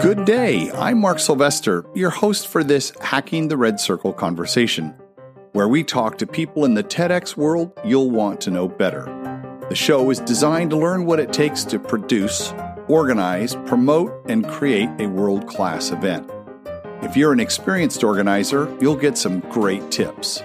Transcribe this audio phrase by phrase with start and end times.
[0.00, 0.70] Good day.
[0.70, 4.94] I'm Mark Sylvester, your host for this Hacking the Red Circle conversation,
[5.52, 9.04] where we talk to people in the TEDx world you'll want to know better.
[9.68, 12.54] The show is designed to learn what it takes to produce,
[12.88, 16.28] organize, promote, and create a world class event.
[17.02, 20.42] If you're an experienced organizer, you'll get some great tips.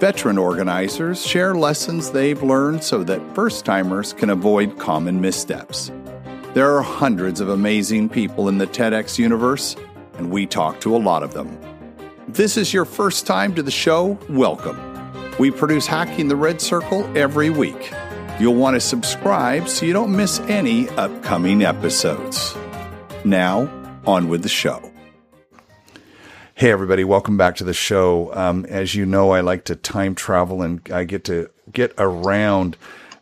[0.00, 5.92] Veteran organizers share lessons they've learned so that first timers can avoid common missteps.
[6.52, 9.76] There are hundreds of amazing people in the TEDx universe,
[10.18, 11.58] and we talk to a lot of them.
[12.26, 14.78] If this is your first time to the show, welcome.
[15.38, 17.92] We produce Hacking the Red Circle every week.
[18.40, 22.56] You'll want to subscribe so you don't miss any upcoming episodes.
[23.24, 23.70] Now,
[24.06, 24.93] on with the show.
[26.56, 28.32] Hey, everybody, welcome back to the show.
[28.32, 32.76] Um, as you know, I like to time travel and I get to get around.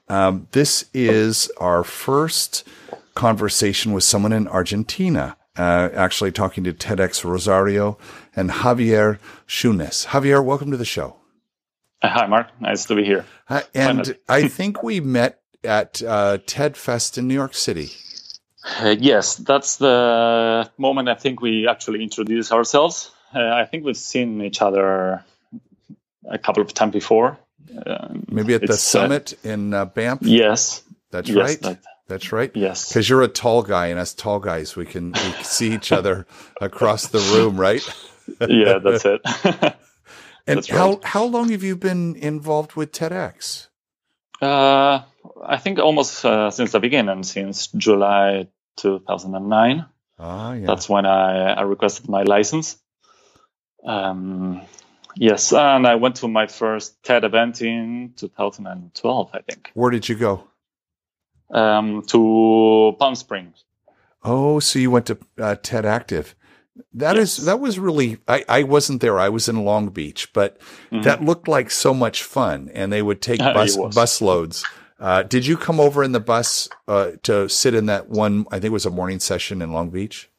[0.07, 2.69] Um, this is our first
[3.15, 7.97] conversation with someone in Argentina, uh, actually talking to TEDx Rosario
[8.37, 10.09] and Javier Shunes.
[10.09, 11.17] Javier, welcome to the show.
[12.03, 12.49] Hi, Mark.
[12.61, 13.25] Nice to be here.
[13.49, 17.93] Uh, and I think we met at uh, TED Fest in New York City.
[18.63, 23.11] Uh, yes, that's the moment I think we actually introduced ourselves.
[23.35, 25.25] Uh, I think we've seen each other
[26.29, 27.39] a couple of times before.
[27.87, 30.21] Um, Maybe at the uh, summit in uh, Banff.
[30.23, 31.61] Yes, that's yes, right.
[31.61, 32.51] That, that's right.
[32.55, 35.73] Yes, because you're a tall guy, and us tall guys, we can we can see
[35.73, 36.27] each other
[36.61, 37.83] across the room, right?
[38.49, 39.21] yeah, that's it.
[40.47, 41.05] and that's how right.
[41.05, 43.69] how long have you been involved with TEDx?
[44.43, 45.03] Uh,
[45.47, 49.87] I think almost uh, since the beginning, since July 2009.
[50.19, 50.67] Ah, yeah.
[50.67, 52.79] That's when I, I requested my license.
[53.85, 54.63] Um,
[55.17, 59.71] yes, and I went to my first TED event in 2012, I think.
[59.75, 60.45] Where did you go?
[61.51, 63.65] Um, to Palm Springs.
[64.25, 66.35] Oh, so you went to uh, TED Active.
[66.95, 67.39] That Yes.
[67.39, 69.19] is that was really I, I wasn't there.
[69.19, 70.59] I was in Long Beach, but
[70.91, 71.03] Mhm.
[71.03, 72.71] that looked like so much fun.
[72.73, 74.65] And they would take bus bus loads.
[74.99, 78.47] Uh, did you come over in the bus uh, to sit in that one?
[78.51, 80.31] I think it was a morning session in Long Beach.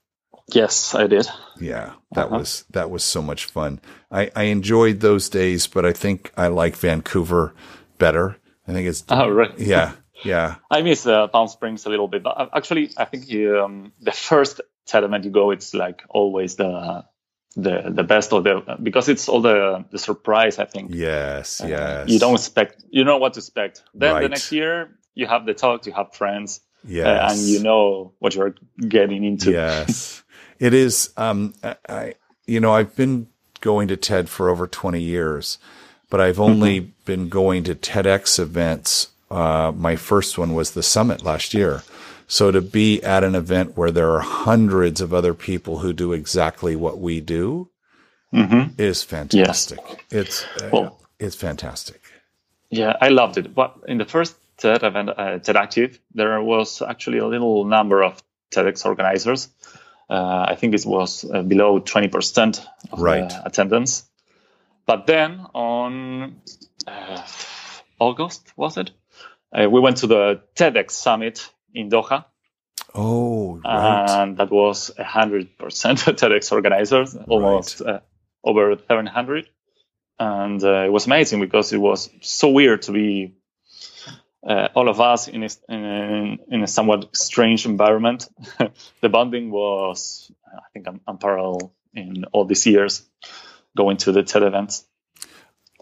[0.52, 1.28] Yes, I did.
[1.60, 2.38] Yeah, that Uh-huh.
[2.40, 3.80] was that was so much fun.
[4.12, 7.54] I, I enjoyed those days, but I think I like Vancouver
[7.98, 8.38] better.
[8.68, 9.54] I think it's Oh, right.
[9.60, 9.94] yeah,
[10.24, 10.56] yeah.
[10.70, 13.24] I miss uh, Palm Springs a little bit, but uh, actually, I think
[13.56, 17.06] um, the first TED event you go, it's like always the
[17.56, 20.60] the the best of the because it's all the the surprise.
[20.60, 22.10] I think Yes, Uh, yes.
[22.10, 23.84] you don't expect you know what to expect.
[23.94, 24.22] Then Right.
[24.24, 27.06] the next year you have the talk, you have friends, yes.
[27.06, 28.56] uh, and you know what you're
[28.88, 29.52] getting into.
[29.52, 30.23] yes
[30.64, 31.56] it is um
[31.90, 32.16] I,
[32.48, 33.28] you know i've been
[33.62, 35.60] going to ted for over 20 years
[36.12, 36.96] but i've only Mm-hmm.
[37.06, 41.84] been going to tedx events uh my first one was the summit last year
[42.28, 46.14] so to be at an event where there are hundreds of other people who do
[46.14, 47.70] exactly what we do
[48.48, 52.02] hmm is fantastic it's uh, Well- it's fantastic
[52.72, 53.56] Yeah, I loved it.
[53.56, 58.04] But in the first TED event, uh, TED Active, there was actually a little number
[58.04, 58.22] of
[58.54, 59.50] TEDx organizers.
[60.10, 63.32] Uh, I think it was uh, below 20% of Right.
[63.46, 64.04] attendance.
[64.86, 66.42] But then on
[66.86, 67.22] uh,
[68.00, 68.92] August, was it?
[69.54, 72.26] Uh, we went to the TEDx summit in Doha,
[72.94, 78.00] oh right and that was 100% TEDx organizers, almost uh,
[78.44, 79.48] over 700.
[80.20, 83.36] And uh, it was amazing because it was so weird to be
[84.48, 88.28] uh, all of us in a, in, in a somewhat strange environment.
[89.02, 93.04] the bonding was, I think, un- unparalleled in all these years
[93.76, 94.86] going to the TED events.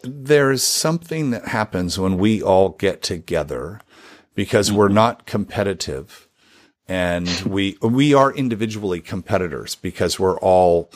[0.04, 3.80] there's something that happens when we all get together
[4.34, 6.28] because we're not competitive
[6.88, 10.90] and we we are individually competitors because we're all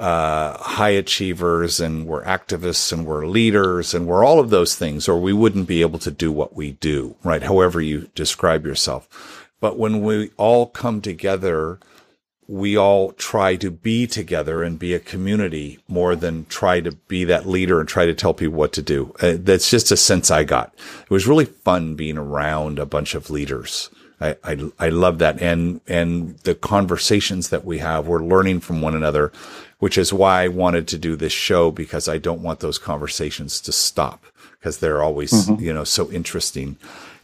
[0.00, 5.06] uh, high achievers and we're activists and we're leaders and we're all of those things
[5.06, 9.46] or we wouldn't be able to do what we do right however you describe yourself
[9.60, 11.78] but when we all come together
[12.50, 17.22] we all try to be together and be a community more than try to be
[17.22, 19.14] that leader and try to tell people what to do.
[19.22, 20.74] Uh, that's just a sense I got.
[21.02, 23.88] It was really fun being around a bunch of leaders.
[24.20, 25.40] I, I, I love that.
[25.40, 29.32] And, and the conversations that we have, we're learning from one another,
[29.78, 33.60] which is why I wanted to do this show because I don't want those conversations
[33.62, 34.24] to stop
[34.58, 36.76] because they're always, you know, so interesting.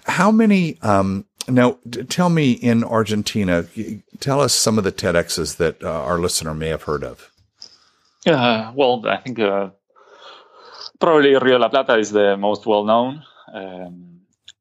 [0.05, 3.67] How many, um, now d- tell me in Argentina,
[4.21, 7.31] tell us some of the TEDx's that uh, our listener may have heard of.
[8.27, 9.71] Uh, well, I think uh,
[10.99, 13.23] probably Rio La Plata is the most well known.
[13.53, 14.16] Um,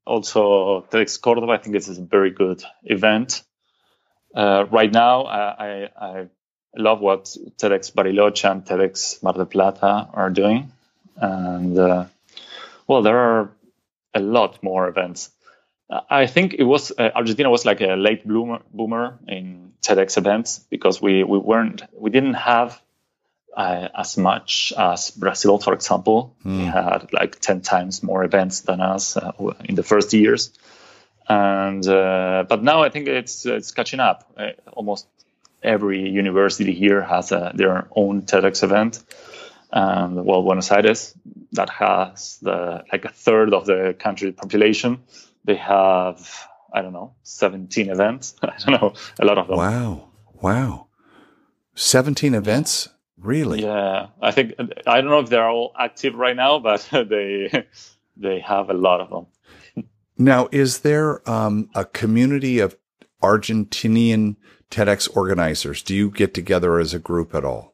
[0.06, 1.54] also TEDx Cordoba.
[1.54, 3.44] I think this is a very good event.
[4.34, 6.28] Uh, right now, I, I,
[6.78, 7.24] love what
[7.58, 10.74] TEDx Bariloche and TEDx Mar del Plata are doing,
[11.16, 12.06] and uh,
[12.86, 13.52] well, there are
[14.14, 15.32] a lot more events.
[16.10, 20.60] I think it was uh, Argentina was like a late bloomer boomer in TEDx events
[20.70, 22.82] because we we weren't we didn't have
[23.56, 26.36] uh, as much as Brazil, for example.
[26.46, 26.56] Mm.
[26.56, 26.66] Hmm.
[26.66, 29.32] had like 10 times more events than us uh,
[29.64, 30.52] in the first years.
[31.28, 34.32] And, uh, but now I think it's, it's catching up.
[34.38, 35.08] Uh, almost
[35.64, 39.04] every university here has a, their own TEDx event.
[39.72, 41.16] And well, Buenos Aires,
[41.54, 45.04] that has the, like a third of the country population.
[45.46, 48.36] They have, I don't know, 17 events.
[48.44, 49.58] I don't know, a lot of them.
[49.58, 50.10] Wow.
[50.42, 50.88] Wow.
[51.76, 52.90] 17 events?
[53.26, 53.64] Really?
[53.64, 54.54] Yeah, I think
[54.86, 57.66] I don't know if they're all active right now, but they
[58.16, 59.88] they have a lot of them.
[60.18, 62.78] now, is there um, a community of
[63.24, 64.36] Argentinian
[64.70, 65.82] TEDx organizers?
[65.82, 67.74] Do you get together as a group at all?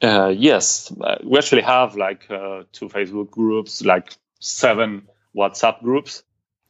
[0.00, 6.22] Uh, yes, uh, we actually have like uh, two Facebook groups, like seven WhatsApp groups.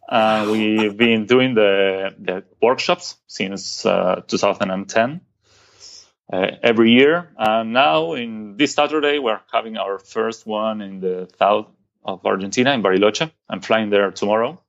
[0.08, 5.20] Uh, we've been doing the, the workshops since uh, 2010
[6.32, 7.28] uh, every year.
[7.36, 11.66] And now, in this Saturday, we're having our first one in the south
[12.04, 13.30] of Argentina, in Bariloche.
[13.48, 14.60] I'm flying there tomorrow.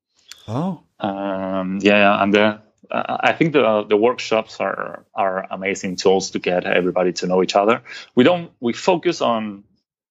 [0.47, 6.31] Oh, um, yeah, and the, uh, I think the the workshops are are amazing tools
[6.31, 7.83] to get everybody to know each other.
[8.15, 9.63] We don't we focus on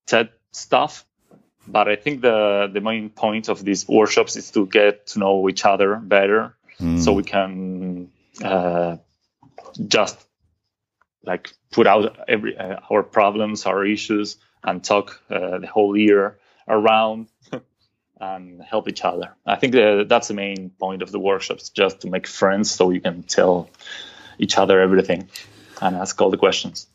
[0.06, 1.04] TED stuff,
[1.66, 5.48] but I think the the main point of these workshops is to get to know
[5.48, 7.02] each other better, mm.
[7.02, 8.10] so we can
[8.42, 8.96] uh,
[9.86, 10.16] just
[11.24, 16.38] like put out every uh, our problems, our issues, and talk uh, the whole year
[16.68, 17.28] around
[18.20, 19.34] and help each other.
[19.46, 22.90] I think that that's the main point of the workshops, just to make friends, so
[22.90, 23.70] you can tell
[24.38, 25.28] each other everything
[25.80, 26.86] and ask all the questions.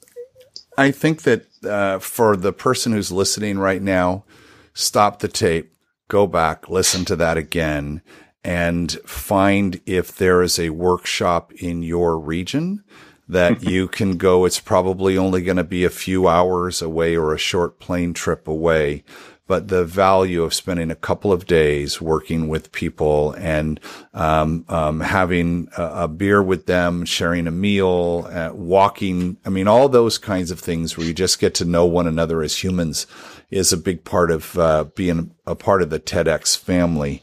[0.78, 4.26] I think that uh, for the person who's listening right now,
[4.74, 5.74] stop the tape,
[6.10, 8.02] go back, listen to that again,
[8.44, 12.84] and find if there is a workshop in your region
[13.28, 14.46] that you can go.
[14.46, 18.48] It's probably only going to be a few hours away or a short plane trip
[18.48, 19.04] away.
[19.48, 23.80] But the value of spending a couple of days working with people and
[24.16, 29.68] um, um, having a, a, beer with them, sharing a meal, uh, walking, I mean,
[29.68, 33.06] all those kinds of things where you just get to know one another as humans
[33.52, 37.22] is a big part of uh, being a part of the TEDx family.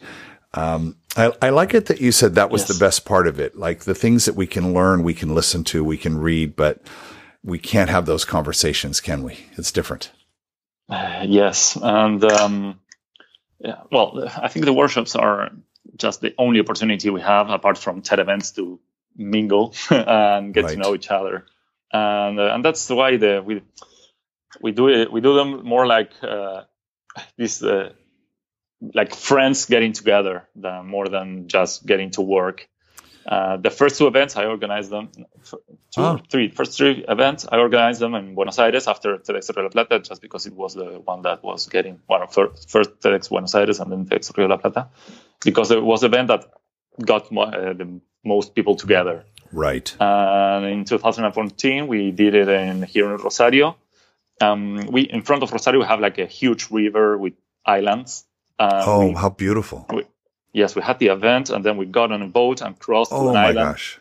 [0.55, 2.69] Um, I, I, like it that you said that was yes.
[2.69, 3.57] the best part of it.
[3.57, 6.83] Like the things that we can learn, we can listen to, we can read, but
[7.45, 9.39] we can't have those conversations, can we?
[9.57, 10.11] It's different.
[10.89, 12.81] Uh, yes, and um,
[13.59, 15.51] yeah, well, I think the workshops are
[15.97, 18.81] just the only opportunity we have, apart from TED events, to
[19.17, 20.73] mingle and get right.
[20.73, 21.47] to know each other,
[21.93, 23.63] and uh, and that's why the we
[24.61, 25.13] we do it.
[25.13, 26.63] We do them more like uh,
[27.37, 27.93] this uh,
[28.95, 32.69] like friends getting together than, more than just getting to work.
[33.25, 35.11] Uh, the first two events I organized them,
[35.45, 35.59] two,
[35.99, 36.19] oh.
[36.29, 40.01] three, first three events I organized them in Buenos Aires after TEDx Rio La Plata,
[40.01, 43.55] just because it was the one that was getting one of first, first TEDx Buenos
[43.55, 44.89] Aires and then TEDx Rio La Plata,
[45.45, 46.47] because it was the event that
[47.05, 49.25] got mo- uh, the most people together.
[49.53, 49.95] Right.
[50.01, 53.77] And in 2014, we did it in here in Rosario.
[54.41, 57.35] Um, we in front of Rosario we have like a huge river with
[57.65, 58.25] islands
[58.63, 59.87] uh, oh, we, how beautiful!
[59.93, 60.05] We,
[60.53, 63.31] yes, we had the event, and then we got on a boat and crossed oh,
[63.31, 63.57] an island.
[63.57, 63.99] Gosh.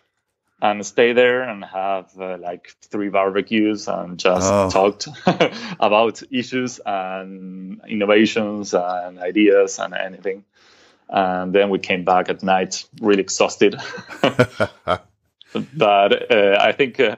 [0.63, 4.69] And stay there and have uh, like three barbecues and just oh.
[4.69, 5.07] talked
[5.79, 10.45] about issues and innovations and ideas and anything.
[11.09, 13.75] And then we came back at night really exhausted.
[14.21, 17.15] but uh, I think uh,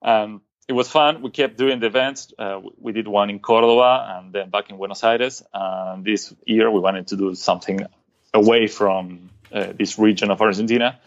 [0.00, 1.22] um, it was fun.
[1.22, 2.32] We kept doing the events.
[2.38, 5.42] Uh, we did one in Cordoba and then back in Buenos Aires.
[5.52, 7.80] And this year we wanted to do something
[8.32, 10.98] away from uh, this region of Argentina.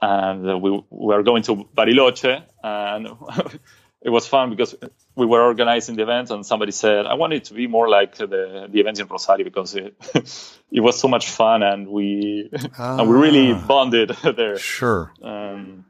[0.00, 2.42] And uh, we were going to Bariloche.
[2.62, 3.08] And
[4.02, 4.74] it was fun because
[5.14, 8.16] we were organizing the event and somebody said, I want it to be more like
[8.16, 9.94] the, the events in Rosario because it,
[10.72, 13.64] it was so much fun and we, ah, and we really ah.
[13.66, 14.58] bonded there.
[14.58, 15.12] Sure.
[15.22, 15.84] Um,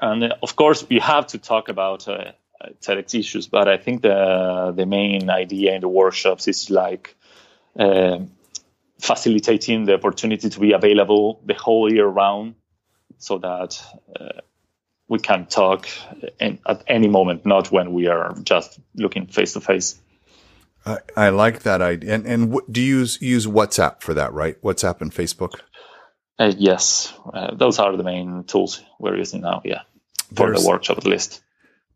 [0.00, 2.32] and uh, of course we have to talk about uh,
[2.80, 7.14] TEDx issues, but I think the the main idea in the workshops is like
[7.78, 8.18] uh,
[8.98, 12.54] facilitating the opportunity to be available the whole year round,
[13.18, 13.82] so that
[14.18, 14.40] uh,
[15.08, 15.88] we can talk
[16.40, 20.00] in, at any moment, not when we are just looking face to face.
[20.84, 22.14] I, I like that idea.
[22.14, 24.32] And and w- do you use use WhatsApp for that?
[24.32, 25.60] Right, WhatsApp and Facebook.
[26.38, 29.62] Uh, yes, uh, those are the main tools we're using now.
[29.64, 29.82] Yeah,
[30.34, 31.42] for There's, the workshop at least.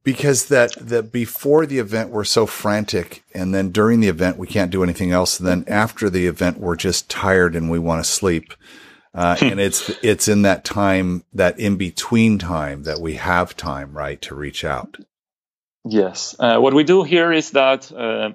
[0.02, 4.46] Because that that before the event we're so frantic, and then during the event we
[4.46, 5.38] can't do anything else.
[5.38, 8.54] And then after the event we're just tired and we want to sleep.
[9.12, 13.92] Uh, and it's it's in that time, that in between time, that we have time,
[13.92, 14.96] right, to reach out.
[15.84, 16.34] Yes.
[16.38, 18.30] Uh, what we do here is that uh,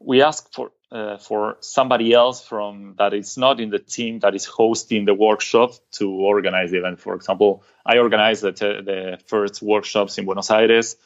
[0.00, 4.34] we ask for uh, for somebody else from that is not in the team that
[4.34, 7.00] is hosting the workshop to organize the event.
[7.00, 10.96] For example, I organized the, t- the first workshops in Buenos Aires.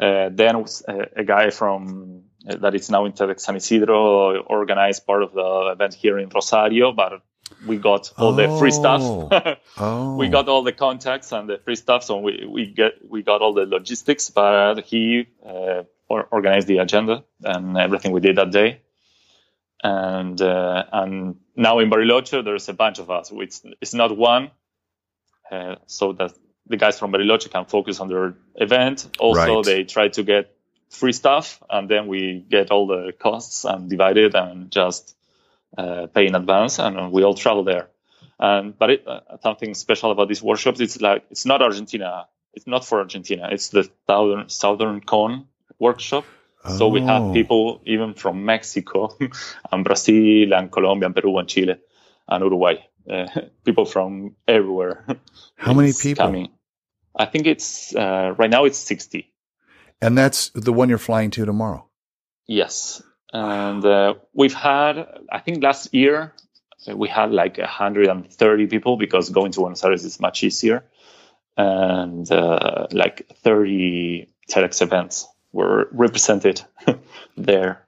[0.00, 4.38] Uh, then a, uh, a, guy from uh, that is now in TEDx San Isidro
[4.38, 7.22] organized part of the event here in Rosario, but
[7.66, 8.32] we got all oh.
[8.32, 9.00] the free stuff.
[9.02, 9.54] oh.
[9.78, 10.16] oh.
[10.16, 13.40] We got all the contacts and the free stuff, so we, we get we got
[13.40, 14.30] all the logistics.
[14.30, 18.80] But he uh, or organized the agenda and everything we did that day.
[19.84, 23.30] And uh, and now in Bariloche, there's a bunch of us.
[23.34, 24.50] It's, it's not one,
[25.52, 26.32] uh, so that
[26.66, 29.14] the guys from Bariloche can focus on their event.
[29.18, 29.64] Also, right.
[29.64, 30.56] they try to get
[30.88, 35.14] free stuff, and then we get all the costs and divide it and just
[35.76, 37.88] uh, pay in advance, and we all travel there.
[38.38, 42.26] And but it, uh, something special about these workshops, it's like it's not Argentina.
[42.54, 43.48] It's not for Argentina.
[43.52, 45.46] It's the southern southern cone
[45.78, 46.24] workshop.
[46.64, 46.78] Oh.
[46.78, 47.32] So we have oh.
[47.32, 49.16] people even from Mexico
[49.70, 51.76] and Brazil and Colombia and Peru and Chile
[52.28, 52.76] and Uruguay.
[53.08, 53.26] Uh,
[53.64, 55.04] people from everywhere.
[55.56, 56.24] How many people?
[56.24, 56.48] Coming.
[57.16, 59.30] I think it's uh, right now it's 60.
[60.00, 61.86] And that's the one you're flying to tomorrow.
[62.46, 63.02] Yes.
[63.32, 66.34] And uh, we've had, I think last year,
[66.88, 70.84] uh, we had like 130 people because going to Buenos Aires is much easier.
[71.56, 76.62] And uh, like 30 TEDx events were represented
[77.36, 77.86] there.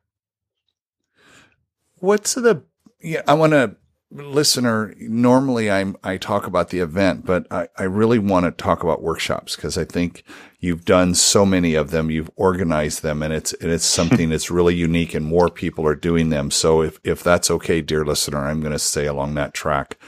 [1.97, 2.63] What's the,
[3.03, 3.77] yeah, I want to,
[4.13, 8.85] listener, normally I'm, I talk about the event, but I, I really want to talk
[8.85, 10.23] about workshops because I think
[10.61, 14.51] you've done so many of them, you've organized them and it's, and it's something that's
[14.51, 16.53] really unique and more people are doing them.
[16.53, 19.99] So if, if that's okay, dear listener, I'm going to stay along that track,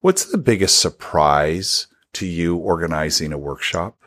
[0.00, 4.01] what's the biggest surprise to you organizing a workshop?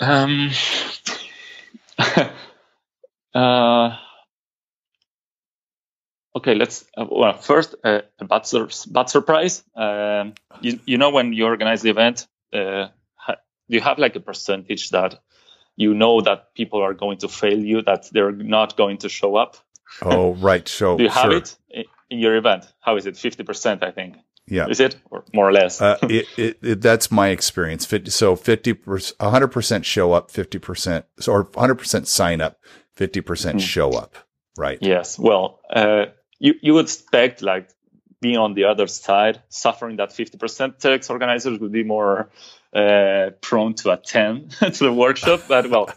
[0.00, 0.50] Um,
[3.34, 3.96] uh,
[6.36, 6.84] okay, let's.
[6.96, 9.64] Uh, well, first, uh, a bad, sur- bad surprise.
[9.74, 14.20] Um, you, you know, when you organize the event, uh, ha- you have like a
[14.20, 15.20] percentage that
[15.76, 19.36] you know that people are going to fail you, that they're not going to show
[19.36, 19.56] up.
[20.02, 20.68] Oh, right.
[20.78, 21.36] So, do you have sure.
[21.36, 21.56] it
[22.10, 22.72] in your event?
[22.80, 23.14] How is it?
[23.14, 24.16] 50%, I think.
[24.50, 24.66] Yeah.
[24.68, 25.80] Is it or more or less?
[25.80, 27.84] uh, it, it, it, that's my experience.
[27.84, 32.58] 50, so 50, 100% show up, 50%, or 100% sign up,
[32.96, 33.60] 50% mm.
[33.60, 34.16] show up.
[34.56, 34.78] Right.
[34.80, 35.18] Yes.
[35.18, 36.06] Well, uh,
[36.38, 37.70] you, you would expect like
[38.20, 42.30] being on the other side, suffering that 50% TEDx organizers would be more
[42.74, 45.42] uh, prone to attend to the workshop.
[45.48, 45.90] But well,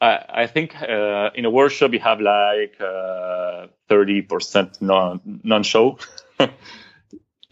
[0.00, 5.98] I, I think uh, in a workshop you have like uh, 30% non non show.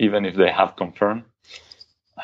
[0.00, 1.24] even if they have confirmed.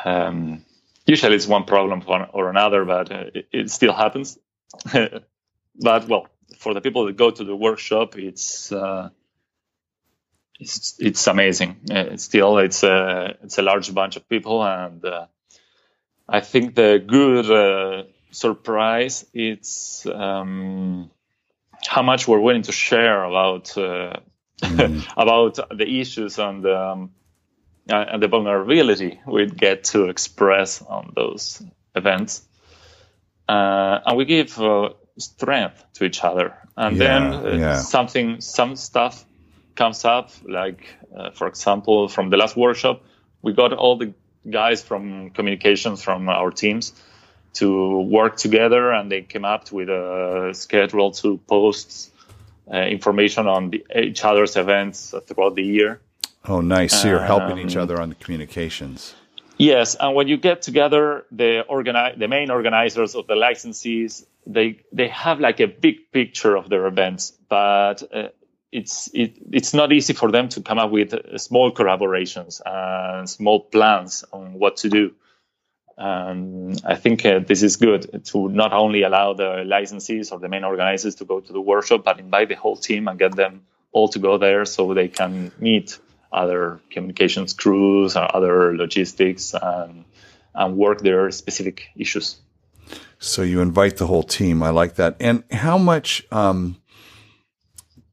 [0.05, 0.65] Um,
[1.07, 2.03] usually it's one problem
[2.33, 4.39] or another, but uh, it, it, still happens.
[4.93, 6.27] but well,
[6.59, 9.11] for the people that go to the workshop, it's uh,
[10.59, 11.77] it's it's amazing.
[11.91, 15.27] It's still, it's a it's a large bunch of people, and uh,
[16.29, 21.11] I think the good uh, surprise it's um,
[21.87, 24.17] how much we're willing to share about uh,
[24.63, 25.07] mm.
[25.17, 27.07] about the issues and um, uh,
[27.89, 31.63] and the vulnerability we get to express on those
[31.95, 32.43] events.
[33.49, 36.55] Uh, and we give uh, strength to each other.
[36.77, 37.77] And yeah, then uh, yeah.
[37.77, 39.25] something, some stuff
[39.75, 43.03] comes up, like, uh, for example, from the last workshop,
[43.43, 44.13] we got all the
[44.49, 46.93] guys from communications from our teams
[47.55, 52.13] to work together and they came up with a schedule to post
[52.73, 56.01] uh, information on the, each other's events throughout the year
[56.49, 57.03] Oh, nice.
[57.03, 59.15] So you're helping um, each other on the communications.
[59.59, 64.81] Yes, and when you get together, the organi- the main organizers of the licensees, they
[64.93, 68.29] they have like a big picture of their events, but uh,
[68.71, 73.29] it's it, it's not easy for them to come up with uh, small collaborations and
[73.29, 75.13] small plans on what to do.
[75.99, 80.51] Um, I think uh, this is good to not only allow the licensees or the
[80.51, 83.63] main organizers to go to the workshop, but invite the whole team and get them
[83.93, 85.99] all to go there so they can meet
[86.33, 90.05] other communications crews or other logistics and,
[90.55, 92.37] and work their specific issues.
[93.19, 94.63] So you invite the whole team.
[94.63, 95.17] I like that.
[95.21, 96.77] And how much um,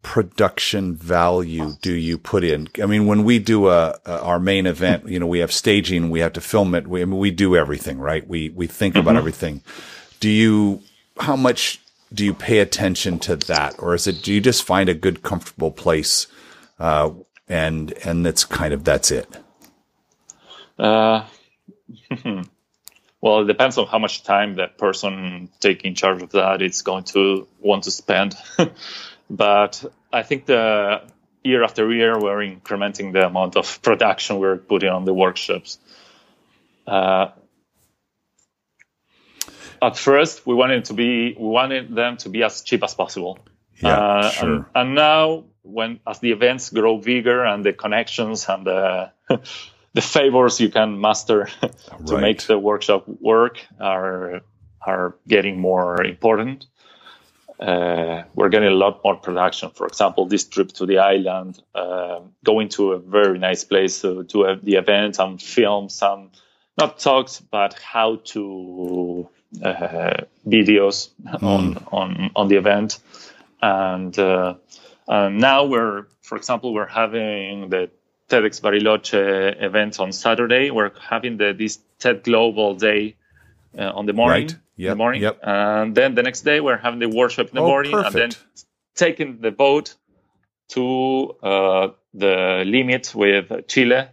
[0.02, 2.68] production value do you put in?
[2.82, 6.10] I mean, when we do a, a, our main event, you know, we have staging,
[6.10, 6.88] we have to film it.
[6.88, 8.28] We, I mean, we do everything, right?
[8.28, 9.18] We we think about mm-hmm.
[9.18, 9.62] everything.
[10.20, 10.82] Do you?
[11.20, 11.80] How much
[12.14, 14.22] do you pay attention to that, or is it?
[14.22, 16.28] Do you just find a good, comfortable place,
[16.80, 17.12] uh,
[17.48, 19.28] and and that's kind of that's it?
[20.78, 21.26] Uh,
[23.22, 27.04] well, it depends on how much time that person taking charge of that is going
[27.06, 28.36] to want to spend.
[29.30, 31.02] but I think the
[31.44, 35.78] year after year we're incrementing the amount of production we're putting on the workshops.
[36.88, 37.28] Uh,
[39.82, 43.40] at first, we wanted to be we wanted them to be as cheap as possible.
[43.82, 44.56] Yeah, uh, sure.
[44.56, 49.12] And, and, now, when as the events grow bigger and the connections and the
[49.94, 51.46] the favors you can master
[52.06, 52.22] to right.
[52.22, 54.42] make the workshop work are
[54.86, 56.66] are getting more important.
[57.60, 59.70] Uh, we're getting a lot more production.
[59.70, 64.24] For example, this trip to the island, uh, going to a very nice place to
[64.24, 66.32] do the event and film some,
[66.78, 69.30] not talks, but how to
[69.64, 71.44] uh, videos mm.
[71.44, 73.00] on, on on the event.
[73.62, 74.18] And
[75.08, 77.90] uh, now we're, for example, we're having the
[78.30, 80.72] TEDx Bariloche event on Saturday.
[80.72, 83.16] We're having the this TED Global Day
[83.78, 84.48] uh, on the morning.
[84.48, 84.58] Right.
[84.76, 84.92] Yep.
[84.92, 85.22] the morning.
[85.22, 85.40] Yep.
[85.44, 88.16] And then the next day we're having the workshop in the oh, morning, perfect.
[88.16, 88.40] and then
[88.96, 89.96] taking the boat
[90.70, 94.08] to uh, the limit with Chile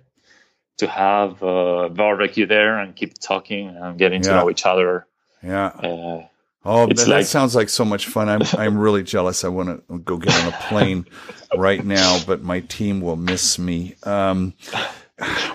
[0.78, 4.30] to have a barbecue there and keep talking and getting yeah.
[4.30, 5.06] to know each other.
[5.42, 5.66] Yeah.
[5.66, 6.26] Uh,
[6.62, 8.29] Oh, that, like, that, sounds like so much fun.
[8.29, 9.45] I'm I'm really jealous.
[9.45, 11.07] I want to go get on a plane
[11.57, 13.95] right now, but my team will miss me.
[14.02, 14.52] Um,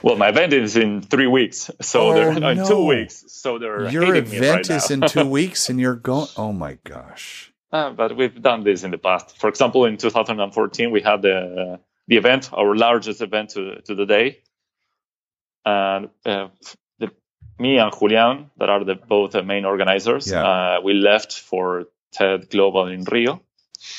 [0.01, 2.49] well, my event is in three weeks, so oh, they're no.
[2.49, 3.23] in two weeks.
[3.27, 6.27] So they're your event right is in two weeks, and you're going.
[6.37, 7.53] Oh my gosh!
[7.71, 9.37] Uh, but we've done this in the past.
[9.37, 14.07] For example, in 2014, we had the the event, our largest event to to the
[14.07, 14.39] day,
[15.65, 16.47] and uh,
[17.59, 20.43] me and Julian, that are the, both the main organizers, yeah.
[20.43, 23.41] uh, we left for TED Global in Rio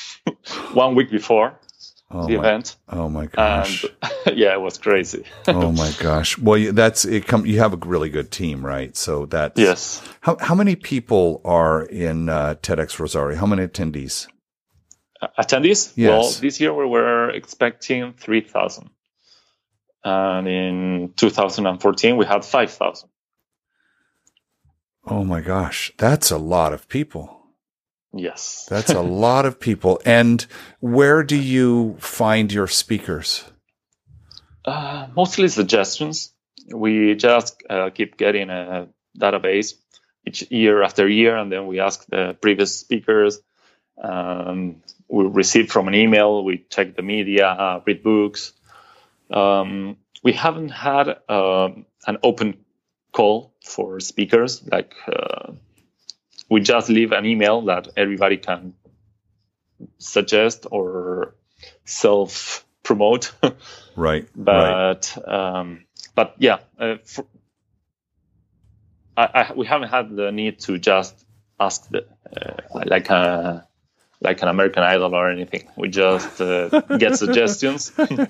[0.73, 1.59] one week before
[2.11, 2.75] oh the my, event.
[2.89, 3.85] Oh my gosh!
[4.25, 5.23] And, yeah, it was crazy.
[5.47, 6.37] oh my gosh!
[6.37, 7.27] Well, that's it.
[7.27, 8.95] Come, you have a really good team, right?
[8.95, 10.01] So that's yes.
[10.21, 13.37] How how many people are in uh, TEDx Rosario?
[13.37, 14.27] How many attendees?
[15.21, 15.93] Uh, attendees?
[15.95, 16.09] Yes.
[16.09, 18.89] Well, this year we were expecting three thousand,
[20.03, 23.09] and in 2014 we had five thousand.
[25.09, 27.37] Oh my gosh, that's a lot of people.
[28.13, 28.67] Yes.
[28.69, 30.01] That's a lot of people.
[30.05, 30.45] And
[30.79, 33.43] where do you find your speakers?
[34.65, 36.33] Uh, mostly suggestions.
[36.69, 39.75] We just uh, keep getting a database
[40.25, 43.39] each year after year, and then we ask the previous speakers.
[44.01, 48.51] Um, we receive from an email, we check the media, uh, read books.
[49.31, 52.57] Um, we haven't had um, an open
[53.17, 54.61] call for speakers.
[54.71, 55.53] Like uh,
[56.49, 58.73] we just leave an email that everybody can
[59.97, 61.33] suggest or
[61.85, 63.33] self promote.
[63.95, 64.27] right.
[64.35, 65.27] But right.
[65.27, 67.25] Um, but yeah, uh, for,
[69.15, 71.15] I, I, we haven't had the need to just
[71.59, 73.67] ask the, uh, like a
[74.21, 75.67] like an American Idol or anything.
[75.75, 77.91] We just uh, get suggestions.
[77.97, 78.29] and,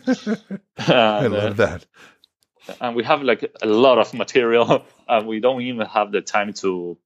[0.77, 1.85] I love uh, that
[2.81, 6.53] and we have like a lot of material and we don't even have the time
[6.53, 6.97] to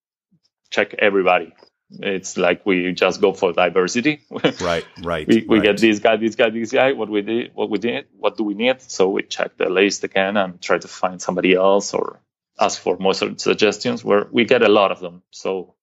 [0.70, 1.54] check everybody.
[2.00, 4.22] It's like we just go for diversity.
[4.62, 5.64] Right right we, we right.
[5.64, 8.44] get this guy this guy this guy what we did what we did what do
[8.44, 8.82] we need?
[8.82, 12.22] So we check the list again and try to find somebody else or
[12.60, 15.24] ask for more suggestions where we get a lot of them.
[15.32, 15.76] So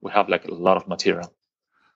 [0.00, 1.32] we have like a lot of material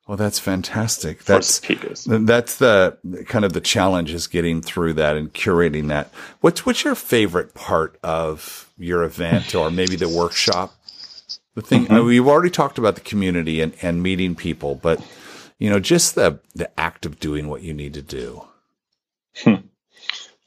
[0.06, 1.24] well, that's fantastic.
[1.24, 6.12] That's that's the kind of the challenge is getting through that and curating that.
[6.40, 10.76] What's what's your favorite part of your event or maybe the workshop?
[11.56, 12.06] The thing mm-hmm.
[12.06, 15.04] we've already talked about the community and, and meeting people, but
[15.58, 18.46] you know, just the the act of doing what you need to do.
[19.38, 19.66] Hmm.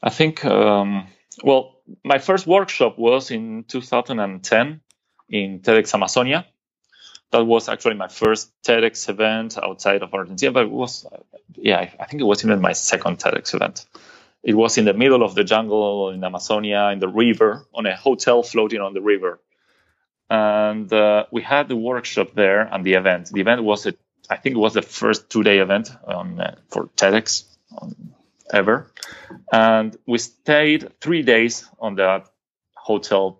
[0.02, 1.06] I think um,
[1.44, 4.80] well, my first workshop was in 2010
[5.28, 6.46] in TEDx Amazonia
[7.30, 11.06] that was actually my first TEDx event outside of Argentina, but it was,
[11.54, 13.86] yeah, I think it was even my second TEDx event.
[14.42, 17.94] It was in the middle of the jungle in Amazonia, in the river, on a
[17.94, 19.38] hotel floating on the river.
[20.28, 23.30] And uh, we had the workshop there and the event.
[23.32, 23.94] The event was, a,
[24.28, 27.44] I think it was the first two day event on, uh, for TEDx
[27.76, 28.14] on,
[28.52, 28.90] ever.
[29.52, 32.28] And we stayed three days on that
[32.74, 33.39] hotel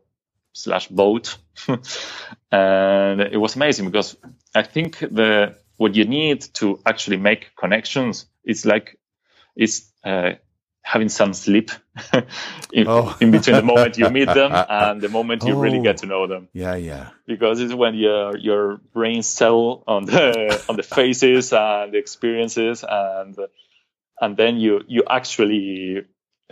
[0.63, 1.37] slash boat
[2.53, 4.17] and it was amazing because
[4.55, 8.99] I think the what you need to actually make connections is like
[9.57, 10.33] it's uh,
[10.83, 11.71] having some sleep
[12.73, 13.17] in, oh.
[13.21, 15.61] in, between the moment you meet them and the moment you oh.
[15.61, 16.49] really get to know them.
[16.53, 17.11] Yeah, yeah.
[17.27, 22.85] Because it's when your your brain settle on the on the faces and the experiences
[22.87, 23.37] and
[24.21, 26.05] and then you you actually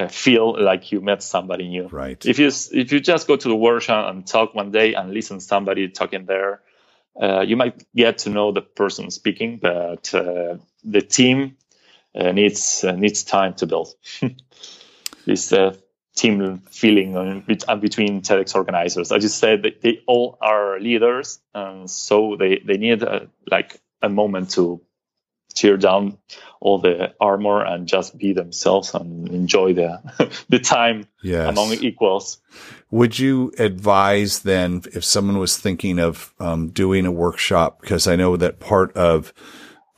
[0.07, 1.89] feel like you met somebody new.
[1.89, 2.25] Right.
[2.25, 5.39] If you if you just go to the workshop and talk one day and listen
[5.39, 6.63] to somebody talking there,
[7.21, 11.57] uh, you might get to know the person speaking, but uh, the team
[12.15, 13.93] uh, needs uh, needs time to build.
[15.27, 15.77] this uh,
[16.15, 17.41] team feeling on,
[17.81, 19.13] between TEDx organizers.
[19.13, 23.03] As you said, they, they all are leaders, and so they they need
[23.51, 24.81] like a moment to
[25.59, 26.19] tear down
[26.61, 30.01] all the armor and just be themselves and enjoy the
[30.49, 31.49] the time yes.
[31.49, 32.39] among equals.
[32.91, 37.81] Would you advise then if someone was thinking of um, doing a workshop?
[37.81, 39.33] Because I know that part of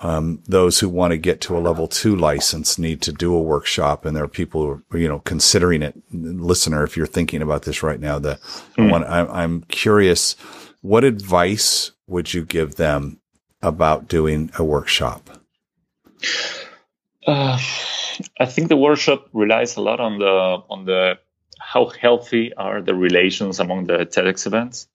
[0.00, 3.40] um, those who want to get to a level two license need to do a
[3.40, 5.94] workshop, and there are people who are, you know considering it.
[6.12, 8.38] Listener, if you're thinking about this right now, the
[8.78, 8.90] mm.
[8.90, 10.36] one I'm, I'm curious,
[10.80, 13.20] what advice would you give them
[13.62, 15.39] about doing a workshop?
[17.26, 17.58] Uh,
[18.38, 21.18] I think the workshop relies a lot on the on the
[21.58, 24.88] how healthy are the relations among the TEDx events.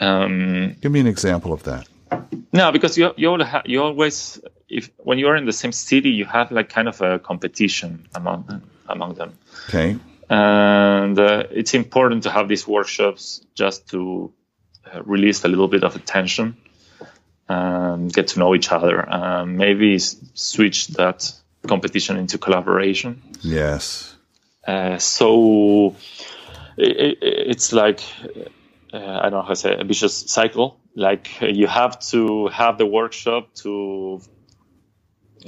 [0.00, 1.86] Um, Give me an example of that.
[2.52, 6.50] No, because you you, you always if when you're in the same city, you have
[6.50, 9.38] like kind of a competition among among them.
[9.68, 9.96] Okay.
[10.28, 14.32] And uh, it's important to have these workshops just to
[14.92, 16.56] uh, release a little bit of attention
[17.48, 19.08] and get to know each other.
[19.10, 21.32] Um, maybe switch that
[21.66, 23.22] competition into collaboration.
[23.40, 24.16] Yes.
[24.66, 25.96] Uh, so
[26.76, 28.00] it, it, it's like
[28.92, 30.78] uh, I don't know how to say a vicious cycle.
[30.94, 34.20] Like you have to have the workshop to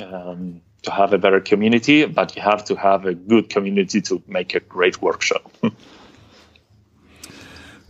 [0.01, 4.23] um, to have a better community, but you have to have a good community to
[4.27, 5.51] make a great workshop.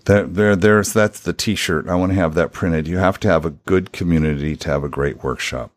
[0.07, 1.88] There, there, there's that's the T-shirt.
[1.88, 2.87] I want to have that printed.
[2.87, 5.73] You have to have a good community to have a great workshop.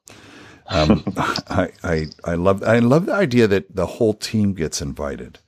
[0.67, 5.39] Um, I, I, I love, I love the idea that the whole team gets invited.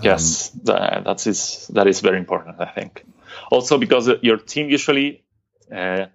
[0.00, 2.60] Yes, um, that is that is very important.
[2.60, 3.04] I think
[3.50, 5.22] also because your team usually
[5.70, 6.06] uh,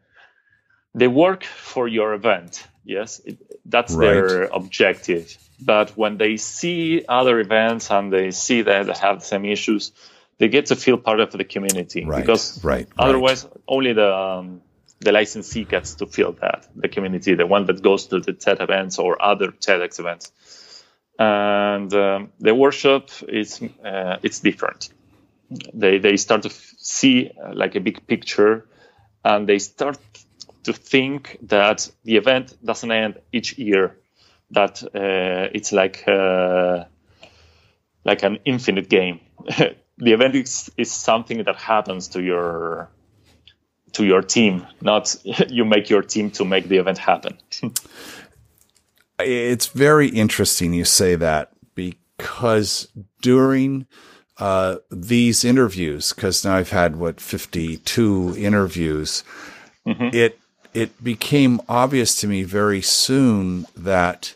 [0.96, 2.66] they work for your event.
[2.84, 4.06] Yes, it, that's right.
[4.06, 5.38] their objective.
[5.60, 9.92] But when they see other events and they see that they have the same issues,
[10.40, 13.54] they get to feel part of the community right, because right, otherwise right.
[13.68, 14.62] only the um,
[15.00, 18.62] the licensee gets to feel that the community, the one that goes to the TED
[18.62, 20.32] events or other TEDx events,
[21.20, 24.90] and um, the workshop is uh, it's different.
[25.74, 28.68] They they start to f- see uh, like a big picture,
[29.24, 29.98] and they start
[30.64, 33.98] to think that the event doesn't end each year,
[34.52, 36.86] that uh, it's like uh,
[38.04, 39.20] like an infinite game.
[39.98, 42.90] the event is, is something that happens to your
[43.94, 45.16] to your team, not
[45.50, 47.38] you make your team to make the event happen.
[49.20, 52.88] it's very interesting you say that because
[53.22, 53.88] during
[54.38, 59.24] uh, these interviews, because now I've had what 52 interviews,
[59.86, 60.16] mm-hmm.
[60.16, 60.40] it
[60.74, 64.36] it became obvious to me very soon that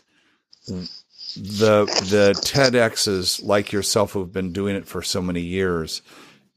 [1.34, 6.02] the the TEDx's like yourself who've been doing it for so many years,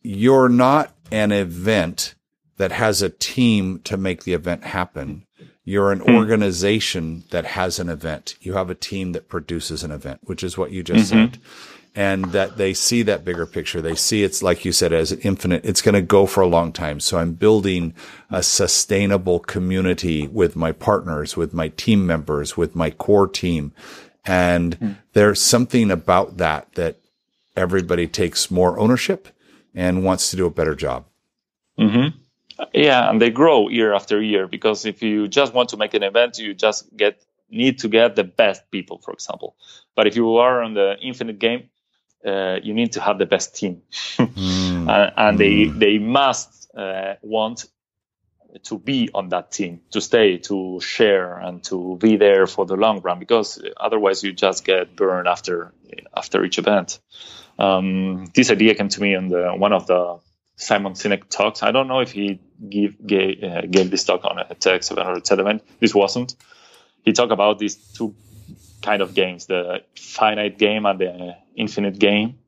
[0.02, 2.16] you're not an event
[2.58, 5.26] that has a team to make the event happen.
[5.64, 6.16] You're an hmm.
[6.16, 8.36] organization that has an event.
[8.42, 11.32] You have a team that produces an event, which is what you just mm-hmm.
[11.34, 11.42] said.
[11.98, 13.82] And that they see that bigger picture.
[13.82, 15.64] They see it's like you said as infinite.
[15.64, 17.00] It's going to go for a long time.
[17.00, 17.94] So I'm building
[18.30, 23.72] a sustainable community with my partners, with my team members, with my core team
[24.26, 24.98] and mm.
[25.14, 26.98] there's something about that that
[27.56, 29.28] everybody takes more ownership
[29.74, 31.06] and wants to do a better job.
[31.80, 32.18] Mm-hmm.
[32.74, 36.04] Yeah, and they grow year after year because if you just want to make an
[36.04, 39.56] event, you just get need to get the best people, for example.
[39.96, 41.70] But if you are on the infinite game,
[42.26, 44.90] uh, you need to have the best team, mm.
[44.90, 45.38] and, and mm.
[45.38, 47.66] they they must uh, want
[48.64, 52.76] to be on that team, to stay, to share, and to be there for the
[52.76, 53.20] long run.
[53.20, 55.74] Because otherwise, you just get burned after
[56.16, 57.00] after each event.
[57.58, 60.20] Um, this idea came to me on the one of the
[60.58, 61.64] Simon Sinek talks.
[61.64, 62.40] I don't know if he
[62.70, 65.64] give, gave, uh, gave this talk on a TEDx event or a TED event.
[65.80, 66.36] This wasn't.
[67.04, 68.16] He talked about these two
[68.82, 72.40] kind of games: the finite game and the infinite game.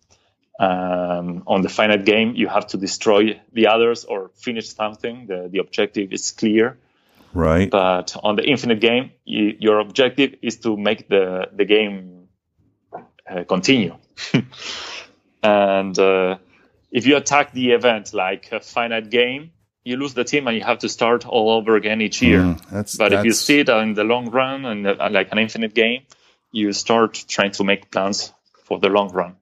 [0.60, 5.28] Um, on the finite game, you have to destroy the others or finish something.
[5.28, 6.78] The, the objective is clear.
[7.34, 7.70] Right.
[7.70, 12.28] But on the infinite game, you, your objective is to make the, the game
[13.30, 13.96] uh, continue.
[15.44, 16.38] and uh,
[16.92, 19.52] if you attack the event like a finite game,
[19.84, 22.42] you lose the team and you have to start all over again each year.
[22.42, 23.20] Mm, that's, but that's...
[23.20, 26.04] if you see it in the long run and uh, like an infinite game,
[26.52, 28.34] you start trying to make plans
[28.66, 29.36] for the long run.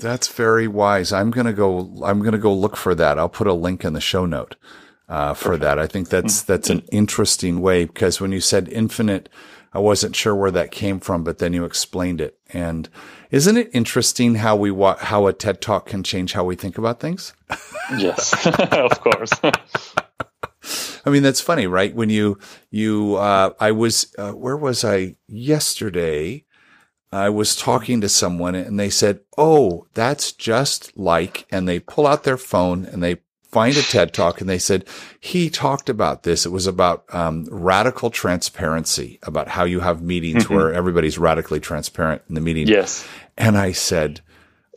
[0.00, 1.12] That's very wise.
[1.12, 2.02] I'm gonna go.
[2.04, 3.18] I'm gonna go look for that.
[3.18, 4.56] I'll put a link in the show note
[5.08, 5.62] uh, for Perfect.
[5.62, 5.78] that.
[5.78, 6.52] I think that's mm-hmm.
[6.52, 9.28] that's an interesting way because when you said infinite,
[9.72, 12.38] I wasn't sure where that came from, but then you explained it.
[12.52, 12.88] And
[13.30, 16.76] isn't it interesting how we wa- how a TED talk can change how we think
[16.76, 17.32] about things?
[17.96, 19.30] yes, of course.
[21.04, 21.94] I mean, that's funny, right?
[21.94, 22.38] When you,
[22.70, 26.44] you, uh, I was, uh, where was I yesterday?
[27.12, 32.06] I was talking to someone and they said, Oh, that's just like, and they pull
[32.06, 34.84] out their phone and they find a TED talk and they said,
[35.18, 36.46] he talked about this.
[36.46, 40.54] It was about, um, radical transparency, about how you have meetings mm-hmm.
[40.54, 42.68] where everybody's radically transparent in the meeting.
[42.68, 43.06] Yes.
[43.36, 44.20] And I said,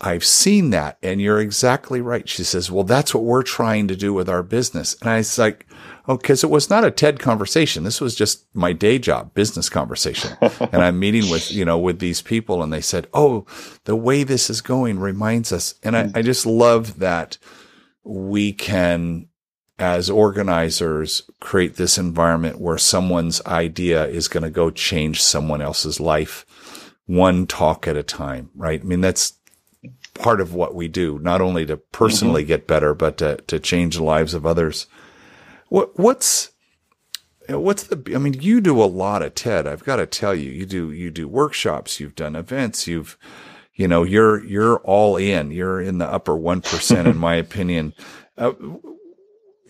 [0.01, 2.27] I've seen that and you're exactly right.
[2.27, 4.95] She says, well, that's what we're trying to do with our business.
[5.01, 5.67] And I was like,
[6.05, 7.83] Oh, because it was not a TED conversation.
[7.83, 10.35] This was just my day job, business conversation.
[10.41, 13.45] and I'm meeting with, you know, with these people and they said, Oh,
[13.85, 15.75] the way this is going reminds us.
[15.81, 17.37] And I, I just love that
[18.03, 19.27] we can,
[19.79, 26.01] as organizers, create this environment where someone's idea is going to go change someone else's
[26.01, 26.45] life
[27.05, 28.81] one talk at a time, right?
[28.81, 29.33] I mean, that's
[30.13, 32.49] part of what we do, not only to personally mm-hmm.
[32.49, 34.87] get better, but to, to change the lives of others.
[35.73, 36.51] What what's
[37.49, 38.13] what's the?
[38.13, 39.65] I mean, you do a lot of TED.
[39.65, 43.17] I've got to tell you, you do you do workshops, you've done events, you've
[43.73, 45.49] you know you're you're all in.
[45.49, 47.95] You're in the upper one percent, in my opinion,
[48.37, 48.53] uh,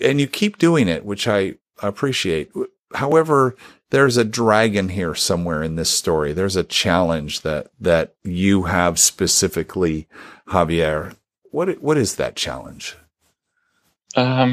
[0.02, 2.52] and you keep doing it, which I appreciate.
[2.94, 3.56] However,
[3.90, 6.34] there's a dragon here somewhere in this story.
[6.34, 10.10] There's a challenge that that you have specifically,
[10.50, 11.16] Javier.
[11.52, 12.98] What what is that challenge?
[14.18, 14.52] Um,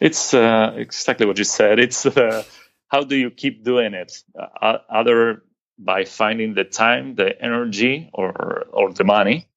[0.00, 1.78] it's uh, exactly what you said.
[1.78, 2.44] It's uh,
[2.88, 4.22] how do you keep doing it?
[4.38, 5.42] Uh, other
[5.78, 9.48] by finding the time, the energy, or or the money,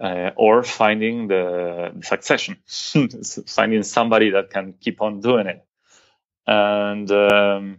[0.00, 2.58] uh, or finding the, the succession,
[3.46, 5.64] finding somebody that can keep on doing it.
[6.46, 7.78] And um,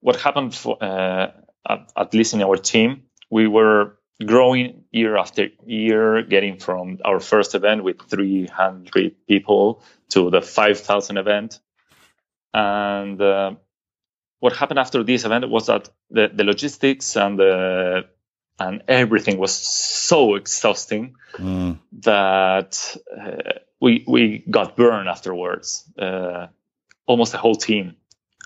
[0.00, 1.32] what happened for, uh,
[1.66, 7.20] at, at least in our team, we were growing year after year, getting from our
[7.20, 11.60] first event with 300 people to the 5,000 event.
[12.52, 13.54] And uh,
[14.38, 18.04] what happened after this event was that the, the logistics and the
[18.58, 21.78] and everything was so exhausting mm.
[22.00, 26.46] that uh, we we got burned afterwards, uh,
[27.06, 27.96] almost the whole team,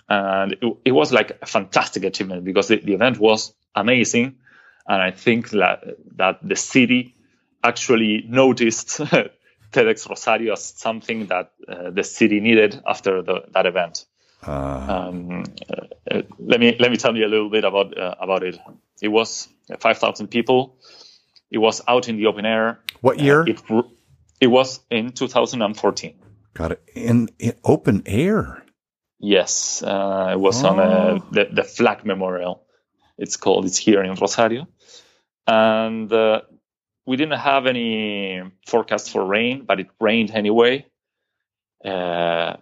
[0.09, 4.37] and it, it, was like a fantastic achievement because the, the event was amazing,
[4.89, 5.85] and I think that
[6.17, 7.15] that the city
[7.63, 8.89] actually noticed
[9.73, 14.07] TEDx Rosario as something that uh, the city needed after the, that event.
[14.47, 15.09] Uh.
[15.11, 15.45] Um,
[16.11, 18.59] uh, let me let me tell you a little bit about uh, about it.
[19.03, 19.49] It was
[19.79, 20.77] five thousand people.
[21.51, 22.81] It was out in the open air.
[23.01, 23.45] What year?
[23.47, 23.61] it
[24.41, 26.15] it was in 2014.
[26.55, 28.65] Got it in, in open air.
[29.19, 30.69] Yes, uh, it was oh.
[30.69, 32.63] on a, the the Flag Memorial.
[33.19, 33.67] It's called.
[33.67, 34.69] It's here in Rosario,
[35.47, 36.43] and uh,
[37.07, 40.87] we didn't have any forecast for rain, but it rained anyway.
[41.85, 42.57] Uh,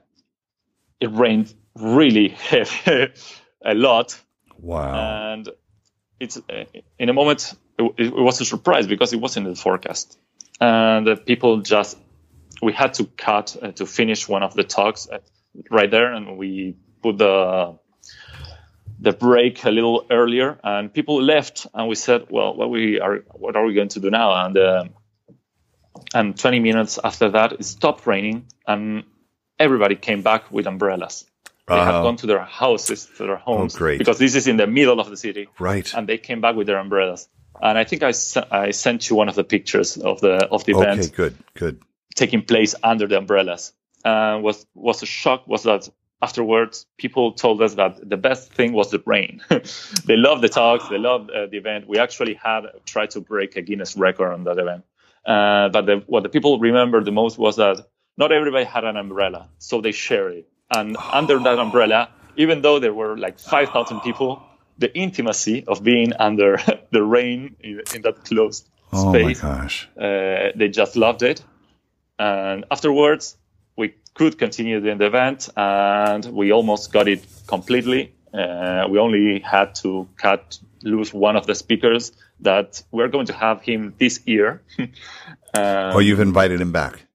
[1.01, 3.13] it rained really heavy,
[3.65, 4.21] a lot.
[4.59, 5.33] Wow.
[5.33, 5.49] And
[6.21, 6.65] it's uh,
[6.99, 10.19] in a moment, it, it, was a surprise because it wasn't in the forecast.
[10.61, 11.99] And people just,
[12.63, 15.19] we had to cut uh, to finish one of the talks uh,
[15.71, 16.13] right there.
[16.13, 17.79] And we put the,
[18.99, 23.25] the break a little earlier, and people left, and we said, "Well, what we are,
[23.33, 24.85] what are we going to do now?" And uh,
[26.15, 29.05] and 20 minutes after that, it stopped raining, and
[29.59, 31.25] everybody came back with umbrellas.
[31.69, 33.99] They uh, had gone to their houses, to their homes, oh, great.
[33.99, 35.93] because this is in the middle of the city, right?
[35.95, 37.29] And they came back with their umbrellas.
[37.61, 38.13] And I think I,
[38.51, 41.01] I sent you one of the pictures of the of the event.
[41.01, 41.83] Okay, good, good.
[42.15, 43.73] Taking place under the umbrellas.
[44.05, 45.89] Uh, was was a shock was that
[46.23, 49.43] afterwards, people told us that the best thing was the rain.
[49.49, 51.89] they loved the talks, they loved uh, the event.
[51.89, 54.85] We actually had tried to break a Guinness record on that event.
[55.25, 58.97] Uh, but the, what the people remember the most was that not everybody had an
[58.97, 60.49] umbrella, so they shared it.
[60.71, 61.11] And oh.
[61.13, 64.43] under that umbrella, even though there were like 5,000 people,
[64.79, 66.59] the intimacy of being under
[66.91, 69.43] the rain in, in that closed Oh space.
[69.43, 69.89] my gosh!
[69.97, 71.43] Uh, they just loved it,
[72.19, 73.37] and afterwards
[73.77, 78.15] we could continue the event, and we almost got it completely.
[78.33, 83.33] Uh, we only had to cut loose one of the speakers that we're going to
[83.33, 84.63] have him this year.
[84.79, 84.89] um,
[85.55, 87.07] oh, you've invited him back.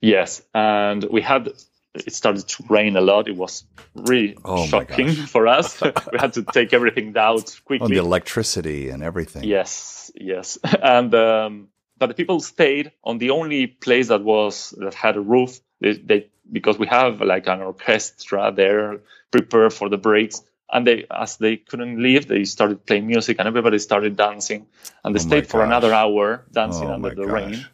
[0.00, 1.48] Yes, and we had
[1.94, 3.28] it started to rain a lot.
[3.28, 5.80] It was really Oh shocking for us.
[6.12, 7.84] we had to take everything out quickly.
[7.84, 9.44] On the electricity and everything.
[9.44, 14.94] Yes, yes, and um, but the people stayed on the only place that was that
[14.94, 15.60] had a roof.
[15.80, 21.06] They, they because we have like an orchestra there prepared for the breaks, and they
[21.10, 24.66] as they couldn't leave, they started playing music, and everybody started dancing,
[25.02, 25.66] and they Oh stayed for gosh.
[25.66, 27.32] another hour dancing Oh under the gosh.
[27.32, 27.66] rain.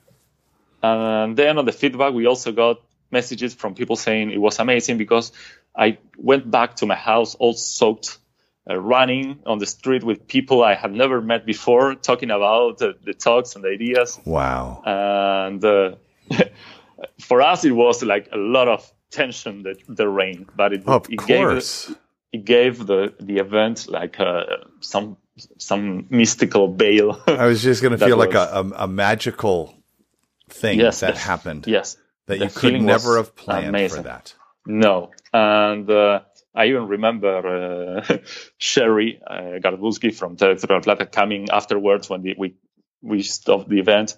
[0.82, 4.98] And then on the feedback, we also got messages from people saying it was amazing
[4.98, 5.32] because
[5.76, 8.18] I went back to my house all soaked,
[8.68, 12.96] uh, running on the street with people I had never met before, talking about the,
[13.04, 14.18] the talks and the ideas.
[14.24, 14.82] Wow.
[14.84, 15.96] And uh,
[17.20, 21.06] for us, it was like a lot of tension, the, the rain, but it, Of
[21.10, 21.48] it gave
[22.32, 24.44] it gave the the event like uh,
[24.80, 25.16] some
[25.58, 27.20] some mystical veil.
[27.26, 29.74] I was just going to That feel like a, a, a magical
[30.48, 33.98] thing Yes, that the- happened yes, that you could never have planned amazing.
[33.98, 34.34] for that.
[34.66, 36.20] No, and uh,
[36.54, 38.18] I even remember uh,
[38.58, 42.54] Gerry uh, Garbulsky from TEDx Rio de la Plata coming afterwards when the, we
[43.02, 44.16] we stopped the event.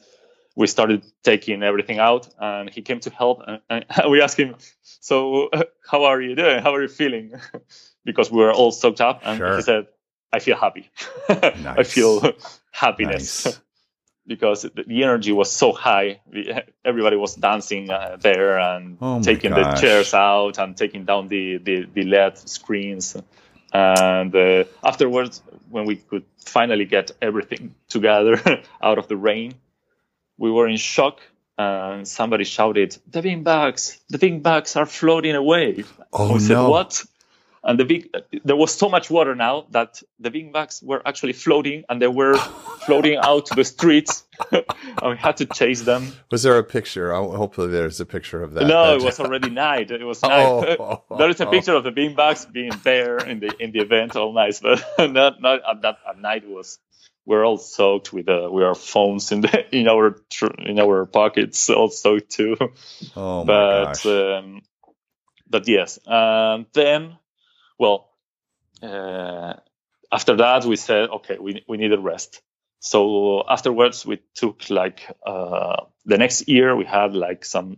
[0.54, 3.42] We started taking everything out, and he came to help.
[3.46, 6.62] And, and we asked him, "So, uh, how are you doing?
[6.62, 7.32] How are you feeling?"
[8.04, 9.56] because we were all soaked up, and Sure.
[9.56, 9.86] he said,
[10.32, 10.90] "I feel happy.
[11.28, 12.32] I feel
[12.70, 13.60] happiness." Nice.
[14.26, 16.20] because the energy was so high.
[16.84, 21.58] Everybody was dancing uh, there and Oh taking the chairs out and taking down the,
[21.58, 23.16] the, the LED screens.
[23.72, 28.38] And uh, afterwards, when we could finally get everything together
[28.80, 29.54] out of the rain,
[30.38, 31.20] we were in shock.
[31.58, 33.98] And somebody shouted, "The beanbags!
[34.08, 36.70] The beanbags are floating away!" Oh we said, no!
[36.70, 37.04] "What?"
[37.64, 38.08] And the big,
[38.44, 42.34] there was so much water now that the beanbags were actually floating, and they were
[42.86, 44.64] floating out to the streets, and
[45.04, 46.12] we had to chase them.
[46.32, 47.14] Was there a picture?
[47.14, 48.66] Oh, hopefully, there's a picture of that.
[48.66, 49.92] no, it was already night.
[49.92, 50.28] It was oh.
[50.62, 50.80] night.
[50.80, 54.16] Oh, there is a picture of the beanbags being there in the in the event,
[54.16, 56.42] all nice, but not not at that at night.
[56.42, 56.80] It was
[57.24, 61.06] we're all soaked with uh, with our phones in the in our tr- in our
[61.06, 62.56] pockets, soaked too.
[63.16, 64.62] Oh my but um,
[65.48, 67.16] but yes, and then
[67.78, 68.08] well,
[68.82, 69.54] uh,
[70.10, 72.42] after that we said okay, we we need a rest.
[72.80, 77.76] So afterwards we took like uh, the next year we had like some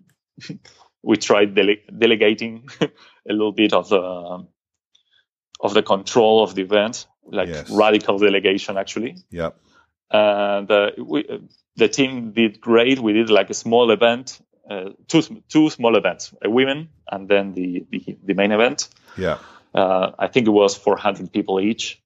[1.03, 2.89] we tried dele- delegating a
[3.33, 4.47] little bit of the
[5.61, 7.71] of the control of the event, like Yes.
[7.71, 9.51] radical delegation actually Yeah.
[10.11, 11.25] and uh, we,
[11.77, 12.99] the team did great.
[13.01, 17.53] We did like a small event, uh, two two small events, a women and then
[17.55, 18.89] the the, the main event.
[19.17, 19.39] Yeah.
[19.75, 22.01] Uh, I think it was 400 people each,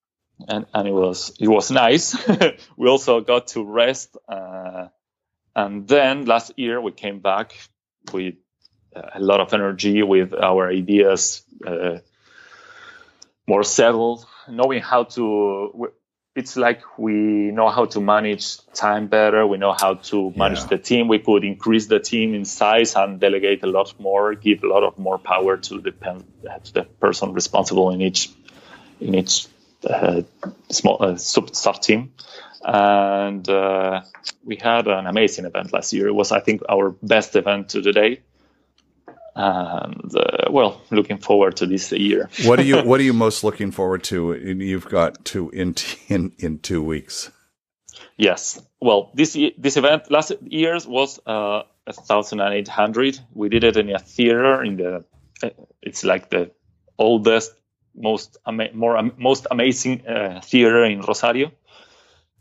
[0.48, 2.16] and and it was it was nice.
[2.78, 4.88] we also got to rest, uh,
[5.54, 7.52] and then last year we came back
[8.12, 8.34] with
[8.96, 11.98] uh, a lot of energy, with our ideas uh,
[13.46, 15.92] more settled, knowing how to.
[16.36, 19.44] It's like we know how to manage time better.
[19.44, 20.66] We know how to manage Yeah.
[20.66, 21.08] the team.
[21.08, 24.84] We could increase the team in size and delegate a lot more, give a lot
[24.84, 26.22] of more power to the pen,
[26.64, 28.30] to the person responsible in each
[29.00, 29.48] in each
[29.88, 30.22] uh,
[30.70, 32.12] small uh, sub sub team.
[32.62, 34.02] And uh,
[34.44, 36.06] we had an amazing event last year.
[36.08, 38.22] It was, I think, our best event to the date.
[39.40, 42.28] And uh, well, looking forward to this year.
[42.44, 44.32] What are you What are you most looking forward to?
[44.32, 45.76] And You've got two in
[46.08, 47.30] in in two weeks.
[48.16, 48.60] Yes.
[48.80, 53.20] Well, this this event last year's was uh, 1,800.
[53.32, 55.04] We did it in a theater in the.
[55.44, 55.50] uh,
[55.82, 56.50] It's like the
[56.98, 57.52] oldest,
[57.94, 61.52] most ama- more am- most amazing uh, theater in Rosario.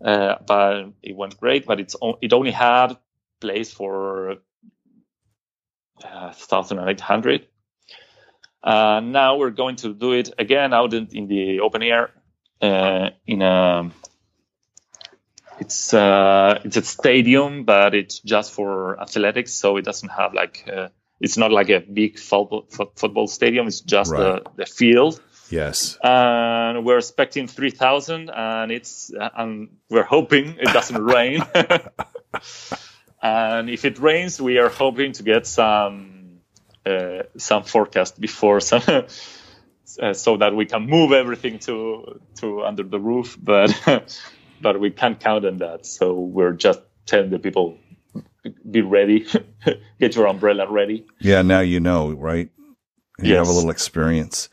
[0.04, 1.66] Uh, but it went great.
[1.68, 2.98] But it's o- it only had
[3.40, 4.38] place for
[6.04, 7.48] uh, 1,800.
[8.64, 12.10] Uh, now we're going to do it again out in, in the open air
[12.62, 13.92] uh, in a
[15.60, 20.64] it's uh, it's a stadium, but it's just for athletics, so it doesn't have like
[20.72, 20.90] uh,
[21.20, 23.68] it's not like a big football football stadium.
[23.68, 24.44] It's just Right.
[24.44, 25.20] the, the field,
[25.50, 25.98] Yes.
[26.04, 31.42] and we're expecting three thousand, and it's uh, and we're hoping it doesn't rain.
[33.28, 36.40] and if it rains, we are hoping to get some
[36.86, 38.84] uh, some forecast before some.
[40.02, 43.72] Uh, so that we can move everything to to under the roof, but
[44.62, 45.86] but we can't count on that.
[45.86, 47.80] So we're just telling the people,
[48.70, 49.26] be ready,
[50.00, 51.06] get your umbrella ready.
[51.22, 52.50] Yeah, now you know, right?
[53.22, 53.38] You Yes.
[53.38, 54.50] have a little experience.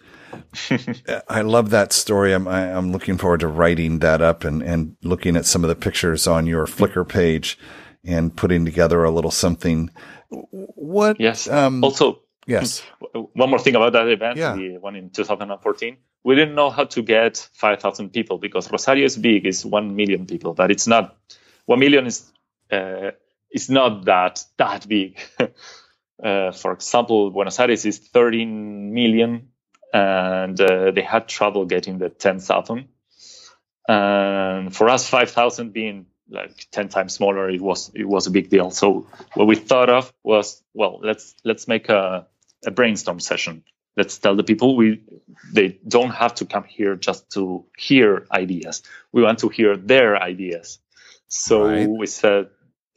[1.28, 2.32] I love that story.
[2.32, 5.68] I'm I, I'm looking forward to writing that up and and looking at some of
[5.68, 7.58] the pictures on your Flickr page
[8.06, 9.90] and putting together a little something.
[10.30, 11.20] What?
[11.20, 11.48] Yes.
[11.48, 12.82] Um, Also, yes.
[13.12, 14.54] one more thing about that event, Yeah.
[14.54, 19.16] the one in 2014, we didn't know how to get 5,000 people because Rosario is
[19.16, 21.16] big, it's 1 million people, but it's not,
[21.66, 22.30] 1 million is,
[22.70, 23.10] uh,
[23.50, 25.18] is not that, that big.
[26.22, 29.48] uh, for example, Buenos Aires is 13 million
[29.92, 32.88] and uh, they had trouble getting the 10,000.
[33.86, 38.48] And for us, 5,000 being like 10 times smaller, it was, it was a big
[38.50, 38.70] deal.
[38.70, 42.26] So what we thought of was, well, let's, let's make a,
[42.66, 43.62] a brainstorm session.
[43.96, 45.02] Let's tell the people we
[45.52, 48.82] they don't have to come here just to hear ideas.
[49.12, 50.80] We want to hear their ideas.
[51.28, 51.88] So Right.
[51.88, 52.48] we said,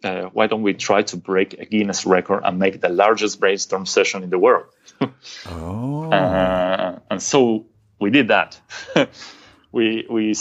[0.03, 3.85] uh, why don't we try to break a Guinness record and make the largest brainstorm
[3.85, 4.65] session in the world?
[5.45, 6.09] Oh.
[6.11, 7.67] Uh, and so
[7.99, 8.59] we did that.
[9.71, 10.33] we we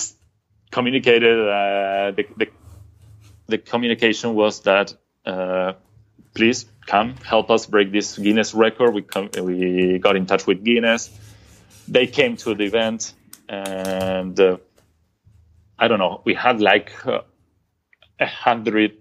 [0.70, 1.38] communicated.
[1.38, 2.46] Uh, the, the
[3.48, 4.94] the communication was that
[5.24, 5.74] uh,
[6.34, 8.94] please come help us break this Guinness record.
[8.94, 11.10] We com- we got in touch with Guinness.
[11.88, 13.12] They came to the event,
[13.48, 14.56] and uh,
[15.78, 16.22] I don't know.
[16.24, 17.20] We had like uh,
[18.18, 18.96] a hundred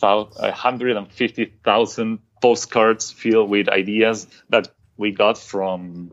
[0.00, 6.12] a hundred and fifty thousand postcards filled with ideas that we got from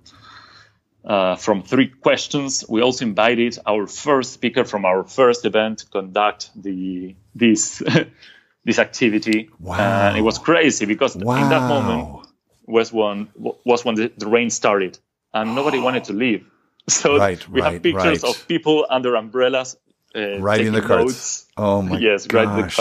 [1.06, 2.66] uh, from three questions.
[2.68, 7.84] We also invited our first speaker from our first event to conduct the this
[8.66, 9.78] this activity, Wow.
[9.78, 11.42] and it was crazy because wow.
[11.44, 12.28] in that moment
[12.66, 13.30] was when
[13.64, 14.98] was when the, the rain started
[15.34, 16.46] and nobody wanted to leave.
[16.88, 18.30] So Right, we right, have pictures right.
[18.30, 19.76] of people under umbrellas
[20.16, 21.46] uh, Writing the cards.
[21.58, 22.76] Oh my yes, writing the gosh.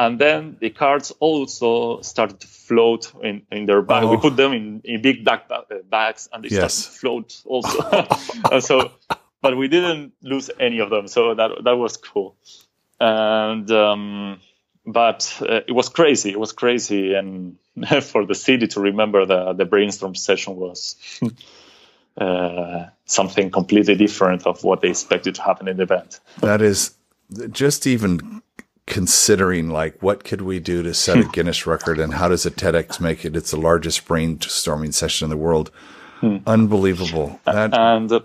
[0.00, 4.08] And then the cards also started to float in, in their bag.
[4.08, 4.20] We Oh.
[4.20, 6.72] put them in, in big back, uh, bags and they Yes.
[6.72, 7.78] started to float also.
[8.52, 8.92] and so,
[9.42, 11.06] but we didn't lose any of them.
[11.06, 12.34] So that, that was cool.
[12.98, 14.40] And, um,
[14.86, 16.30] but uh, it was crazy.
[16.30, 17.12] It was crazy.
[17.12, 17.58] And
[18.02, 20.96] for the city to remember the, the brainstorm session was
[22.16, 26.20] uh, something completely different of what they expected to happen in the event.
[26.40, 26.94] That is
[27.52, 28.40] just even
[28.90, 32.50] considering like what could we do to set a Guinness record and how does a
[32.50, 33.36] TEDx make it?
[33.36, 35.70] It's the largest brainstorming session in the world.
[36.22, 37.40] Unbelievable.
[37.46, 38.20] That and uh,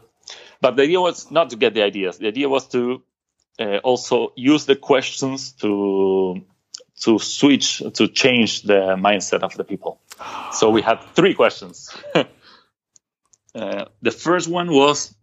[0.59, 3.01] but the idea was not to get the ideas the idea was to
[3.59, 6.41] uh, also use the questions to
[7.01, 10.01] to switch to change the mindset of the people
[10.51, 11.95] so we had three questions
[13.55, 15.15] uh, the first one was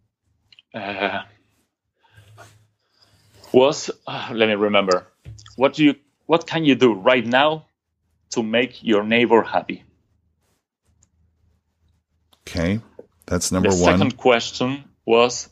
[0.73, 1.21] uh,
[3.51, 5.07] was uh, let me remember
[5.55, 7.65] what do you what can you do right now
[8.29, 9.83] to make your neighbor happy
[12.53, 12.81] okay.
[13.25, 13.77] That's number one.
[13.77, 13.93] the one.
[13.93, 15.49] second question was,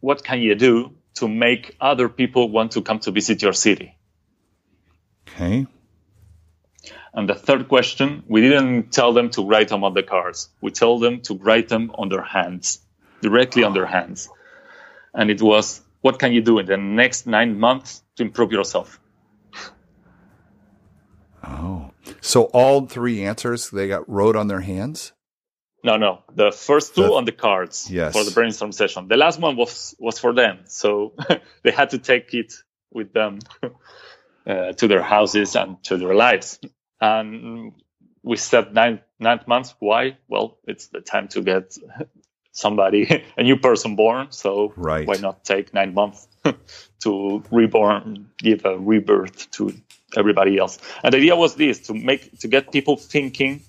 [0.00, 3.96] what can you do to make other people want to come to visit your city?
[5.28, 5.66] Okay.
[7.12, 10.50] And the third question, we didn't tell them to write them on the cards.
[10.60, 12.80] We told them to write them on their hands,
[13.22, 14.28] directly on their hands.
[15.14, 19.00] And it was, what can you do in the next nine months to improve yourself?
[21.42, 21.90] Oh.
[22.20, 25.12] So all three answers they got wrote on their hands?
[25.84, 26.22] No, no.
[26.34, 28.12] The first two The- on the cards Yes.
[28.12, 29.08] for the brainstorm session.
[29.08, 31.14] The last one was was for them, so
[31.62, 32.52] they had to take it
[32.92, 33.38] with them
[34.46, 36.58] uh, to their houses and to their lives.
[37.00, 37.72] And
[38.22, 39.74] we said nine nine months.
[39.78, 40.16] Why?
[40.28, 41.76] Well, it's the time to get
[42.56, 44.28] somebody a new person born.
[44.30, 45.06] So Right.
[45.06, 46.26] why not take nine months
[47.04, 49.72] to reborn, give a rebirth to
[50.16, 50.78] everybody else?
[51.02, 53.60] And the idea was this: to make to get people thinking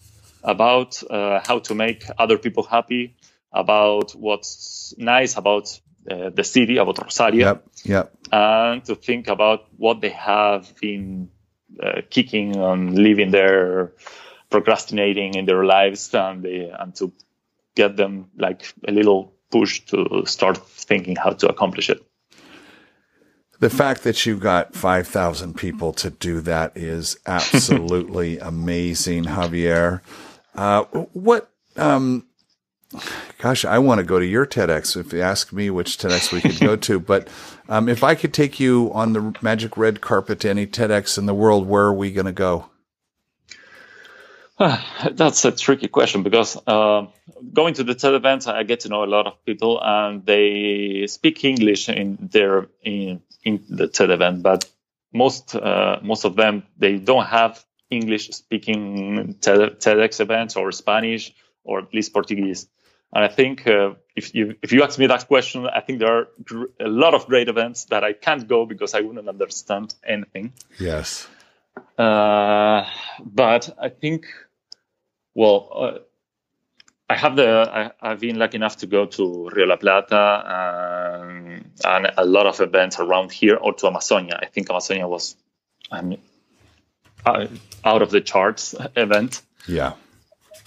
[0.44, 3.16] about uh, how to make other people happy,
[3.52, 5.80] about what's nice about
[6.10, 7.64] uh, the city, about Rosario, Yep.
[7.84, 8.14] Yep.
[8.32, 11.30] and to think about what they have been
[11.84, 13.92] uh, kicking on living there,
[14.50, 17.12] procrastinating in their lives, and they, and to
[17.78, 22.04] get them like a little push to start thinking how to accomplish it.
[23.60, 30.02] The fact that you got 5,000 people to do that is absolutely amazing, Javier.
[30.56, 32.26] Uh, what, um,
[33.38, 36.42] gosh, I want to go to your TEDx if you ask me which TEDx we
[36.42, 37.00] could go to.
[37.00, 37.28] But
[37.70, 41.26] um, if I could take you on the magic red carpet to any TEDx in
[41.26, 42.70] the world, where are we going to go?
[45.12, 47.06] That's a tricky question because uh,
[47.54, 51.06] going to the TED events, I get to know a lot of people, and they
[51.08, 54.66] speak English in their in in the TED event, but
[55.14, 61.34] most uh, most of them they don't have English speaking TEDx events or Spanish
[61.64, 62.68] or at least Portuguese.
[63.14, 66.12] And I think uh, if you if you ask me that question, I think there
[66.12, 69.94] are gr- a lot of great events that I can't go because I wouldn't understand
[70.06, 70.54] anything.
[70.80, 71.28] Yes.
[71.98, 72.86] Uh,
[73.24, 74.26] but I think,
[75.38, 76.00] well, uh,
[77.08, 81.64] I have the I, have been lucky enough to go to Rio La Plata um,
[81.86, 84.40] and a lot of events around here, or to Amazonia.
[84.42, 85.36] I think Amazonia was,
[85.92, 87.46] uh,
[87.86, 89.44] out of the charts event.
[89.68, 89.94] Yeah.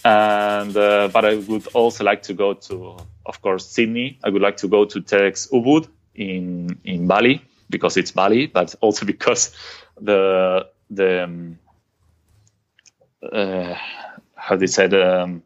[0.04, 2.96] And uh, but I would also like to go to,
[3.26, 4.20] of course, Sydney.
[4.22, 8.76] I would like to go to TEDx Ubud in in Bali because it's Bali, but
[8.80, 9.52] also because
[10.00, 11.58] the the um,
[13.20, 13.74] uh,
[14.40, 15.42] how they said um,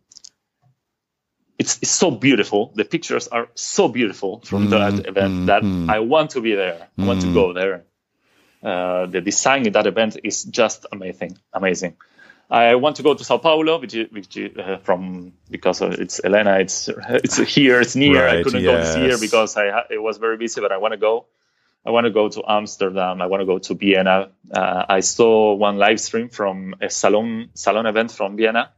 [1.59, 2.73] it's, it's so beautiful.
[2.75, 4.97] The pictures are so beautiful from mm-hmm.
[4.97, 5.87] that event mm-hmm.
[5.87, 6.89] that I want to be there.
[6.99, 7.59] I want to go mm-hmm.
[7.59, 7.85] there.
[8.63, 11.97] Uh, the design in that event is just amazing, amazing.
[12.51, 16.59] I want to go to Sao Paulo, which, which uh, from because it's Elena.
[16.61, 17.81] It's it's here.
[17.81, 18.25] It's near.
[18.25, 18.95] Right, I couldn't yes.
[18.95, 21.27] go this year because I it was very busy, but I want to go.
[21.87, 23.21] I want to go to Amsterdam.
[23.21, 24.31] I want to go to Vienna.
[24.51, 28.73] Uh, I saw one live stream from a salon salon event from Vienna,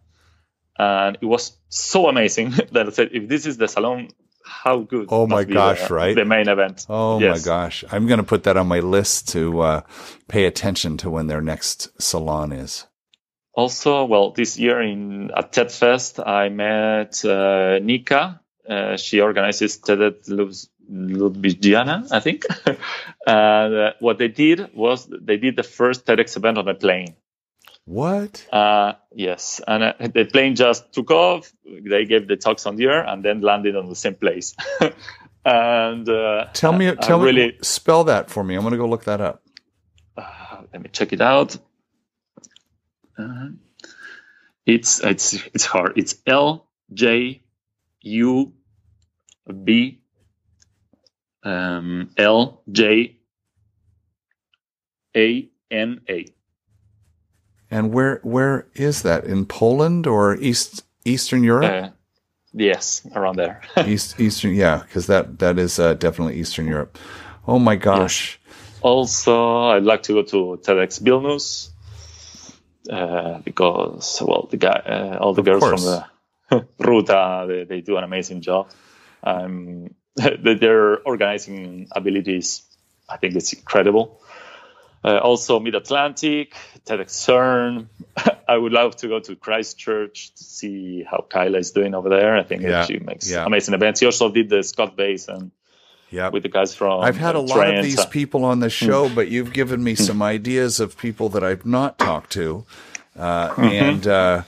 [0.79, 4.09] and it was so amazing that I said, if this is the salon,
[4.45, 5.09] how good?
[5.11, 5.89] Oh my gosh!
[5.89, 6.87] The, right, the main event.
[6.89, 7.39] Oh yes.
[7.39, 7.85] my gosh!
[7.91, 9.81] I'm going to put that on my list to uh,
[10.29, 12.87] pay attention to when their next salon is.
[13.55, 18.41] Also, well, this year in at TED Fest, I met uh, Nika.
[18.69, 19.99] Uh, she organizes TED
[20.91, 22.45] Ljubljana, I think.
[23.27, 27.17] and uh, what they did was they did the first TEDx event on a plane.
[27.87, 28.47] What?
[28.53, 31.53] Uh, yes, and uh, the plane just took off.
[31.65, 34.57] They gave the talks on the air and then landed on the same place.
[35.45, 38.57] and uh, tell me, tell me, really, spell that for me.
[38.57, 39.43] I'm going to go look that up.
[40.17, 41.57] Uh, let me check it out.
[43.17, 43.51] Uh,
[44.67, 45.93] it's it's it's hard.
[45.97, 47.41] It's L J
[48.03, 48.53] U
[49.65, 50.01] B
[51.47, 53.17] um, L J
[55.17, 56.27] A N A.
[57.71, 61.85] And where where is that in Poland or East Eastern Europe?
[61.85, 61.89] Uh,
[62.53, 63.63] yes, around there.
[63.87, 66.99] East Eastern, yeah, because that that is uh, definitely Eastern Europe.
[67.47, 68.39] Oh my gosh!
[68.47, 68.57] Yes.
[68.83, 71.71] Also, I'd like to go to TEDx Vilnius
[72.91, 75.83] uh, because well, the guy, uh, all the of girls course.
[75.83, 76.05] from
[76.49, 78.71] the Ruta, they, they, do an amazing job.
[79.25, 82.63] Um, their organizing abilities,
[83.09, 84.21] I think, it's incredible.
[85.05, 87.87] Uh, also, Mid Atlantic, TEDx CERN.
[88.49, 92.37] I would love to go to Christchurch to see how Kyla is doing over there.
[92.37, 92.85] I think yeah.
[92.85, 93.45] she makes yeah.
[93.45, 94.01] amazing events.
[94.01, 95.53] He also did the Scott Basin
[96.11, 97.03] yeah, with the guys from.
[97.03, 100.23] I've had a lot of these people on the show, but you've given me some
[100.23, 102.65] ideas of people that I've not talked to.
[103.17, 103.65] Uh, mm-hmm.
[103.65, 104.43] And, uh,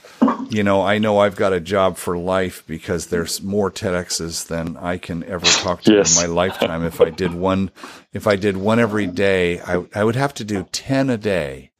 [0.49, 4.77] you know, I know I've got a job for life because there's more TEDx's than
[4.77, 6.21] I can ever talk to yes.
[6.21, 6.83] in my lifetime.
[6.83, 7.71] If I did one,
[8.13, 11.71] if I did one every day, I, I would have to do 10 a day.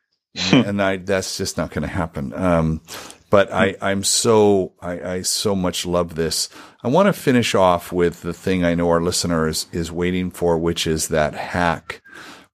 [0.52, 2.32] and I, that's just not going to happen.
[2.34, 2.82] Um,
[3.30, 6.48] but I, I'm so, I, I so much love this.
[6.82, 10.58] I want to finish off with the thing I know our listeners is waiting for,
[10.58, 12.02] which is that hack.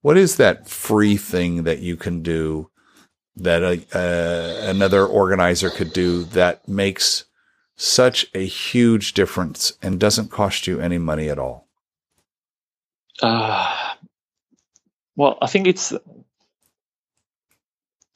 [0.01, 2.69] What is that free thing that you can do
[3.37, 7.25] that a, uh, another organizer could do that makes
[7.75, 11.67] such a huge difference and doesn't cost you any money at all?
[13.21, 13.95] Uh,
[15.15, 15.93] well, I think it's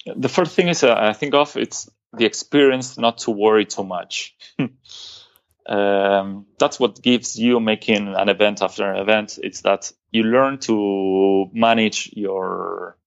[0.06, 3.84] the first thing is uh, I think of it's the experience not to worry too
[3.84, 4.36] much.
[5.68, 9.40] um, that's what gives you making an event after an event.
[9.42, 12.98] It's that you learn to manage your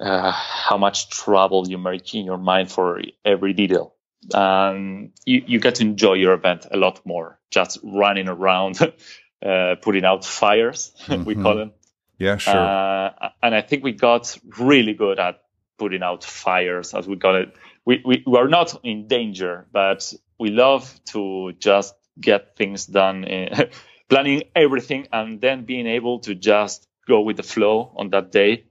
[0.00, 3.94] uh, how much trouble you make in your mind for every detail.
[4.32, 8.78] And you, you get to enjoy your event a lot more, just running around,
[9.44, 11.24] uh, putting out fires, mm-hmm.
[11.24, 11.72] we call them.
[12.18, 12.54] Yeah, sure.
[12.54, 15.42] Uh, and I think we got really good at
[15.78, 17.54] putting out fires, as we call it.
[17.86, 23.24] We, we, we are not in danger, but we love to just get things done,
[23.24, 23.70] in,
[24.10, 28.66] planning everything, and then being able to just go with the flow on that day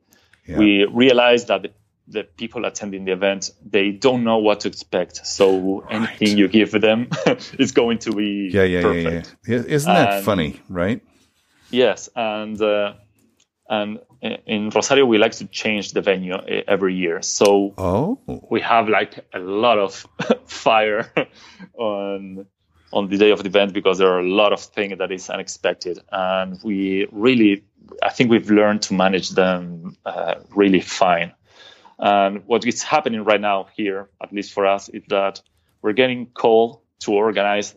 [0.50, 0.58] yeah.
[0.58, 1.72] we realized that the,
[2.08, 5.93] the, people attending the event they don't know what to expect so right.
[5.93, 7.10] anything you give them
[7.60, 9.36] is going to be yeah yeah perfect.
[9.47, 9.64] yeah, yeah.
[9.68, 11.02] isn't that and, funny right
[11.70, 12.93] yes and uh,
[13.70, 16.36] and in Rosario we like to change the venue
[16.68, 18.20] every year so oh.
[18.50, 20.06] we have like a lot of
[20.45, 21.12] fire
[21.78, 22.45] on
[22.91, 25.30] on the day of the event because there are a lot of things that is
[25.30, 27.64] unexpected and we really
[28.02, 31.34] I think we've learned to manage them uh, really fine.
[31.97, 35.41] And what is happening right now here, at least for us, is that
[35.82, 37.76] we're getting called to organize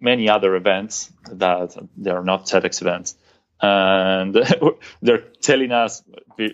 [0.00, 3.16] many other events that they are not TEDx events.
[3.60, 4.34] And
[5.02, 6.02] they're telling us
[6.36, 6.52] with,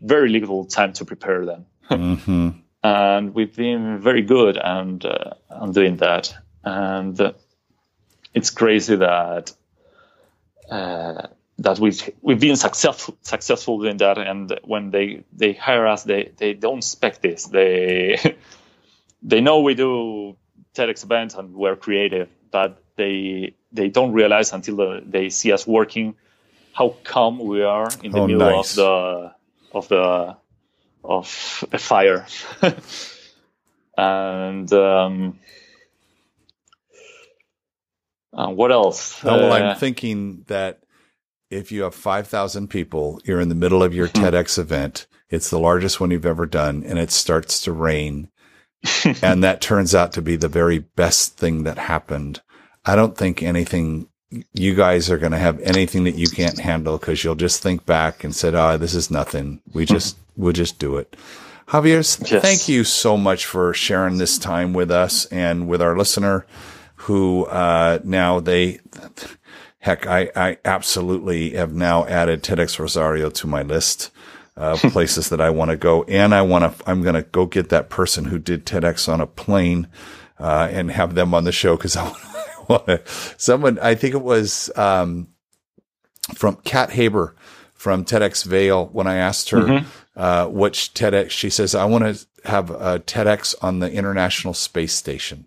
[0.00, 1.66] very little time to prepare them.
[1.90, 2.50] Mm-hmm.
[2.84, 6.32] and we've been very good and uh, on doing that.
[6.62, 7.20] And
[8.32, 9.52] it's crazy that
[10.70, 11.26] uh,
[11.60, 14.18] that we've we've been successful successful in that.
[14.18, 17.44] And when they they hire us, they they don't expect this.
[17.44, 18.36] They
[19.22, 20.36] they know we do
[20.74, 26.16] TEDx events and we're creative, but they they don't realize until they see us working
[26.72, 28.70] how calm we are in the oh, middle nice.
[28.72, 29.34] of the
[29.72, 30.36] of the
[31.04, 32.26] of a fire.
[33.98, 35.38] and um,
[38.32, 39.22] uh, what else?
[39.24, 40.80] Oh, well, uh, I'm thinking that
[41.50, 44.18] if you have 5,000 people, you're in the middle of your hmm.
[44.18, 45.06] TEDx event.
[45.28, 48.30] It's the largest one you've ever done, and it starts to rain.
[49.22, 52.40] and that turns out to be the very best thing that happened.
[52.84, 54.08] I don't think anything
[54.52, 57.84] you guys are going to have anything that you can't handle because you'll just think
[57.84, 59.60] back and said, "Oh, this is nothing.
[59.74, 59.92] We hmm.
[59.92, 61.14] just we'll just do it."
[61.68, 62.42] Javier, yes.
[62.42, 66.46] thank you so much for sharing this time with us and with our listener,
[66.96, 68.80] who uh, now they.
[69.80, 74.10] Heck, I, I absolutely have now added TEDx Rosario to my list
[74.54, 76.04] of places that I want to go.
[76.04, 79.20] And I want to, I'm going to go get that person who did TEDx on
[79.20, 79.88] a plane,
[80.38, 82.14] uh, and have them on the show because I
[82.68, 83.02] want to.
[83.38, 85.28] someone, I think it was, um,
[86.34, 87.34] from Kat Haber
[87.72, 88.88] from TEDx Vail.
[88.88, 89.88] When I asked her, mm-hmm.
[90.14, 94.92] uh, which TEDx, she says, I want to have a TEDx on the International Space
[94.94, 95.46] Station.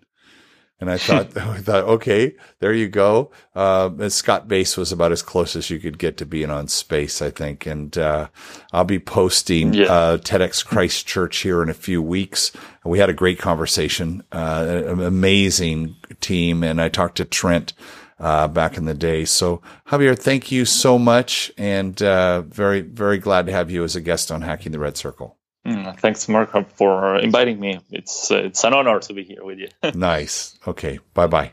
[0.84, 3.30] And I thought, I thought, okay, there you go.
[3.54, 7.22] Uh, Scott Base was about as close as you could get to being on space,
[7.22, 7.64] I think.
[7.64, 8.28] And, uh,
[8.70, 9.86] I'll be posting, yeah.
[9.86, 12.52] uh, TEDx Christchurch here in a few weeks.
[12.84, 16.62] We had a great conversation, uh, an amazing team.
[16.62, 17.72] And I talked to Trent,
[18.20, 19.24] uh, back in the day.
[19.24, 21.50] So Javier, thank you so much.
[21.56, 24.98] And, uh, very, very glad to have you as a guest on Hacking the Red
[24.98, 25.38] Circle.
[25.66, 27.80] Mm, thanks, Mark, for inviting me.
[27.90, 29.68] It's uh, it's an honor to be here with you.
[29.94, 30.58] nice.
[30.66, 30.98] Okay.
[31.14, 31.52] Bye bye.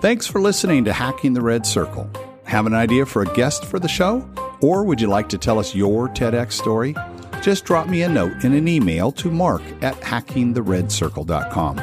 [0.00, 2.10] Thanks for listening to Hacking the Red Circle.
[2.44, 4.28] Have an idea for a guest for the show?
[4.60, 6.94] Or would you like to tell us your TEDx story?
[7.40, 11.80] Just drop me a note in an email to mark at hackingtheredcircle.com.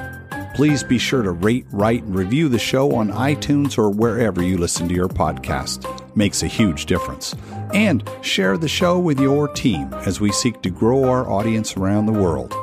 [0.55, 4.57] Please be sure to rate, write, and review the show on iTunes or wherever you
[4.57, 5.85] listen to your podcast.
[6.15, 7.33] Makes a huge difference
[7.73, 12.05] and share the show with your team as we seek to grow our audience around
[12.05, 12.53] the world.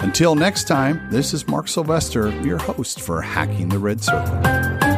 [0.00, 4.93] Until next time, this is Mark Sylvester, your host for Hacking the Red Circle.